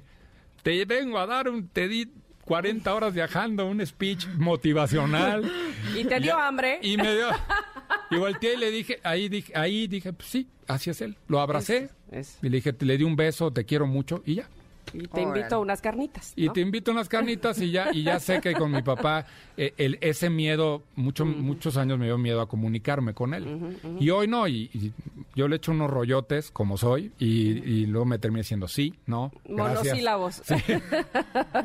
te 0.62 0.84
vengo 0.84 1.18
a 1.18 1.26
dar 1.26 1.48
un, 1.48 1.68
te 1.68 1.88
di 1.88 2.12
40 2.44 2.94
horas 2.94 3.14
viajando, 3.14 3.66
un 3.66 3.84
speech 3.84 4.26
motivacional. 4.36 5.50
Y 5.96 6.04
te 6.04 6.20
dio 6.20 6.36
Ya- 6.36 6.46
hambre. 6.46 6.78
Y 6.82 6.96
me 6.96 7.12
dio... 7.14 7.26
Y 8.12 8.18
volteé 8.18 8.54
y 8.54 8.56
le 8.58 8.70
dije, 8.70 9.00
ahí 9.02 9.28
dije, 9.28 9.52
ahí 9.56 9.86
dije, 9.86 10.12
pues 10.12 10.28
sí, 10.28 10.48
así 10.68 10.90
es 10.90 11.00
él. 11.00 11.16
Lo 11.28 11.40
abracé 11.40 11.88
Es- 12.10 12.38
y 12.42 12.48
le 12.48 12.56
dije, 12.58 12.74
le 12.80 12.98
di 12.98 13.04
un 13.04 13.16
beso, 13.16 13.50
te 13.52 13.64
quiero 13.64 13.86
mucho 13.86 14.22
y 14.26 14.36
ya. 14.36 14.48
Y 14.94 15.06
te 15.06 15.22
invito 15.22 15.54
a 15.54 15.58
unas 15.60 15.80
carnitas. 15.80 16.32
Y 16.36 16.50
te 16.50 16.60
invito 16.60 16.90
a 16.90 16.94
unas 16.94 17.08
carnitas 17.08 17.58
y 17.60 17.70
ya, 17.70 17.90
y 17.94 18.02
ya 18.02 18.18
sé 18.20 18.40
que 18.42 18.52
con 18.52 18.70
mi 18.72 18.82
papá 18.82 19.24
eh, 19.56 19.72
el, 19.78 19.96
ese 20.02 20.28
miedo, 20.28 20.82
mucho, 20.96 21.24
muchos 21.24 21.76
años 21.78 21.98
me 21.98 22.06
dio 22.06 22.18
miedo 22.18 22.40
a 22.42 22.48
comunicarme 22.48 23.14
con 23.14 23.32
él. 23.32 23.78
Y 24.00 24.10
hoy 24.10 24.26
no, 24.26 24.46
y, 24.48 24.68
y 24.74 24.92
yo 25.34 25.48
le 25.48 25.56
echo 25.56 25.70
unos 25.72 25.88
rollotes 25.90 26.50
como 26.50 26.76
soy 26.76 27.12
y, 27.18 27.26
y 27.26 27.86
luego 27.86 28.04
me 28.04 28.18
terminé 28.18 28.40
diciendo 28.42 28.68
sí, 28.68 28.92
no, 29.06 29.32
gracias. 29.46 29.78
Monosílabos. 29.84 30.42
Sí. 30.44 30.54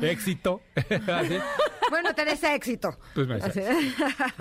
Éxito. 0.00 0.62
Bueno, 1.90 2.14
tenés 2.14 2.42
éxito. 2.44 2.96
pues 3.14 3.26
me. 3.26 3.38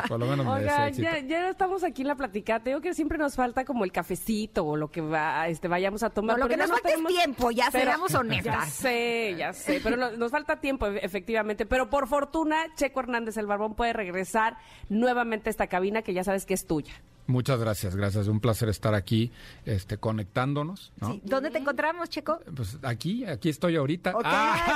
Por 0.08 0.20
lo 0.20 0.26
menos 0.26 0.46
me 0.46 0.52
Oiga, 0.52 0.86
des 0.86 0.98
éxito. 1.00 1.10
ya, 1.10 1.20
ya 1.20 1.50
estamos 1.50 1.84
aquí 1.84 2.02
en 2.02 2.08
la 2.10 2.16
platicada. 2.16 2.60
Te 2.62 2.70
digo 2.72 2.82
que 2.82 2.94
siempre 2.94 3.18
nos 3.18 3.36
falta 3.36 3.66
como 3.66 3.84
el 3.86 3.92
cafecito 3.92 4.66
o 4.66 4.76
lo 4.76 4.90
que 4.90 5.02
va, 5.02 5.48
este, 5.48 5.68
vayamos 5.68 6.04
a 6.04 6.08
No, 6.08 6.14
tomar. 6.14 6.38
lo 6.40 6.48
pero 6.48 6.50
que 6.50 6.54
ya 6.56 6.68
nos 6.68 6.72
falta 6.72 6.90
tenemos- 6.90 7.12
es 7.12 7.18
tiempo, 7.18 7.52
ya 7.52 7.70
Pero- 7.72 7.86
seamos 7.92 8.12
Ya 8.12 8.20
honestas. 8.20 8.70
sé, 8.74 9.36
ya 9.38 9.54
sé. 9.54 9.80
Pero 9.84 9.98
no- 9.98 10.12
nos 10.12 10.32
falta 10.32 10.60
tiempo, 10.60 10.88
e- 10.88 11.00
efectivamente. 11.04 11.66
Pero 11.66 11.90
por 11.90 12.08
fortuna, 12.08 12.66
Checo 12.76 13.00
Hernández, 13.00 13.38
el 13.38 13.48
barbón, 13.48 13.76
puede 13.76 13.94
regresar 13.94 14.58
nuevamente 14.90 15.50
a 15.50 15.52
esta 15.52 15.68
cabina 15.68 16.02
que 16.02 16.14
ya 16.14 16.24
sabes 16.24 16.46
que 16.46 16.54
es 16.54 16.66
tuya. 16.68 16.94
Muchas 17.28 17.60
gracias, 17.60 17.96
gracias. 17.96 18.28
Un 18.28 18.40
placer 18.40 18.70
estar 18.70 18.94
aquí, 18.96 19.32
este, 19.66 19.98
conectándonos, 19.98 20.92
¿no? 21.00 21.12
Sí. 21.14 21.22
¿Dónde 21.26 21.50
te 21.52 21.58
encontramos, 21.58 22.10
Checo? 22.10 22.40
Pues 22.56 22.78
aquí, 22.84 23.26
aquí 23.26 23.50
estoy 23.50 23.76
ahorita. 23.76 24.16
Ok, 24.16 24.26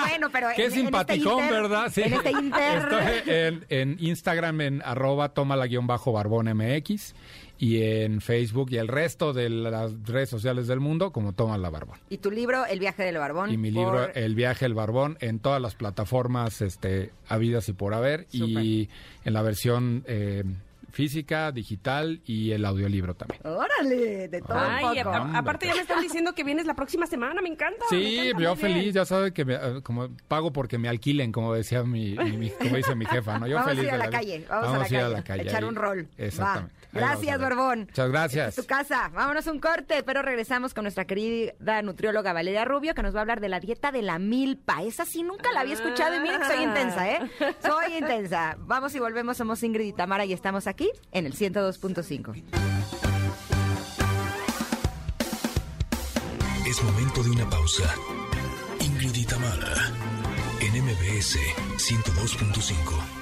bueno, 0.09 0.29
pero 0.31 0.47
Qué 0.55 0.65
en- 0.65 0.65
en 0.65 0.65
este 0.67 0.81
simpaticón, 0.81 1.49
¿verdad? 1.49 1.91
en 1.97 2.13
este 2.13 2.31
inter. 2.31 2.77
Estoy 2.77 3.33
en, 3.33 3.65
en 3.69 3.97
Instagram 3.99 4.61
en 4.61 4.81
arroba 4.83 5.29
toma 5.29 5.55
la 5.55 5.67
guion 5.67 5.87
bajo 5.87 6.11
barbón 6.11 6.47
MX 6.53 7.15
y 7.57 7.81
en 7.83 8.21
Facebook 8.21 8.69
y 8.71 8.77
el 8.77 8.87
resto 8.87 9.33
de 9.33 9.49
las 9.49 9.91
redes 10.05 10.29
sociales 10.29 10.67
del 10.67 10.79
mundo 10.79 11.11
como 11.11 11.33
toma 11.33 11.57
la 11.57 11.69
barbón. 11.69 11.99
Y 12.09 12.17
tu 12.17 12.31
libro, 12.31 12.65
El 12.65 12.79
viaje 12.79 13.03
del 13.03 13.17
barbón. 13.17 13.51
Y 13.51 13.57
mi 13.57 13.71
por- 13.71 13.83
libro 13.83 14.13
El 14.13 14.35
viaje 14.35 14.65
el 14.65 14.73
barbón 14.73 15.17
en 15.21 15.39
todas 15.39 15.61
las 15.61 15.75
plataformas 15.75 16.61
este 16.61 17.11
habidas 17.29 17.69
y 17.69 17.73
por 17.73 17.93
haber 17.93 18.27
y 18.31 18.89
en 19.23 19.33
la 19.33 19.41
versión 19.41 20.03
eh, 20.07 20.43
física, 20.91 21.51
digital 21.51 22.21
y 22.25 22.51
el 22.51 22.65
audiolibro 22.65 23.15
también. 23.15 23.41
Órale, 23.45 24.27
de 24.27 24.41
todo 24.41 24.57
un 24.57 24.63
Ay, 24.63 24.97
poco. 25.03 25.09
a- 25.09 25.37
aparte 25.37 25.67
ya 25.67 25.75
me 25.75 25.81
están 25.81 26.01
diciendo 26.01 26.33
que 26.33 26.43
vienes 26.43 26.65
la 26.65 26.73
próxima 26.75 27.05
semana. 27.07 27.41
Me 27.41 27.49
encanta. 27.49 27.85
me 27.91 27.97
Sí, 27.97 28.19
encanta, 28.19 28.43
yo 28.43 28.55
bien. 28.55 28.73
feliz, 28.73 28.93
ya 28.93 29.05
sabe 29.05 29.33
que 29.33 29.45
me, 29.45 29.55
eh, 29.55 29.81
como 29.83 30.09
pago 30.27 30.51
porque 30.51 30.77
me 30.77 30.89
alquilen, 30.89 31.31
como 31.31 31.53
decía 31.53 31.83
mi, 31.83 32.15
mi- 32.17 32.49
como 32.59 32.75
dice 32.75 32.95
mi 32.95 33.05
jefa, 33.05 33.39
¿no? 33.39 33.47
Yo 33.47 33.55
vamos 33.55 33.71
feliz 33.71 33.85
a 33.85 33.87
ir 33.87 33.93
a 33.93 33.97
la 33.97 34.09
calle, 34.09 34.45
vamos, 34.49 34.67
a, 34.67 34.71
la 34.71 34.77
ir 34.77 34.83
calle, 34.83 35.01
a 35.01 35.09
la 35.09 35.23
calle. 35.23 35.43
echar 35.43 35.63
ahí. 35.63 35.69
un 35.69 35.75
rol. 35.75 36.07
Exactamente. 36.17 36.75
Vamos 36.93 37.09
Gracias. 37.09 37.39
Barbón. 37.39 37.79
Muchas 37.87 38.09
gracias. 38.09 38.49
Es 38.49 38.55
tu 38.55 38.65
casa. 38.67 39.09
Vámonos 39.13 39.47
a 39.47 39.51
un 39.51 39.59
corte, 39.59 40.03
pero 40.03 40.21
regresamos 40.21 40.73
con 40.73 40.83
nuestra 40.83 41.05
querida 41.05 41.81
nutrióloga 41.83 42.33
Valeria 42.33 42.65
Rubio, 42.65 42.93
que 42.93 43.01
nos 43.01 43.15
va 43.15 43.19
a 43.19 43.21
hablar 43.21 43.39
de 43.39 43.47
la 43.49 43.59
dieta 43.61 43.91
de 43.91 44.01
la 44.01 44.19
milpa. 44.19 44.83
Esa 44.83 45.05
sí 45.05 45.23
nunca 45.23 45.51
la 45.53 45.61
había 45.61 45.73
escuchado 45.75 46.15
y 46.15 46.19
miren 46.19 46.41
que 46.41 46.47
soy 46.47 46.63
intensa, 46.63 47.09
¿eh? 47.09 47.19
Soy 47.61 47.93
intensa. 47.97 48.57
Vamos 48.59 48.93
y 48.95 48.99
volvemos, 48.99 49.37
somos 49.37 49.63
Ingrid 49.63 49.85
y 49.87 49.93
Tamara 49.93 50.25
y 50.25 50.33
estamos 50.33 50.67
aquí 50.67 50.80
en 51.11 51.25
el 51.25 51.33
102.5. 51.33 52.43
Es 56.67 56.83
momento 56.83 57.23
de 57.23 57.29
una 57.29 57.49
pausa. 57.49 57.93
Ingrid 58.79 59.15
y 59.15 59.25
Tamara, 59.25 59.91
en 60.61 60.83
MBS 60.83 61.37
102.5. 61.77 63.20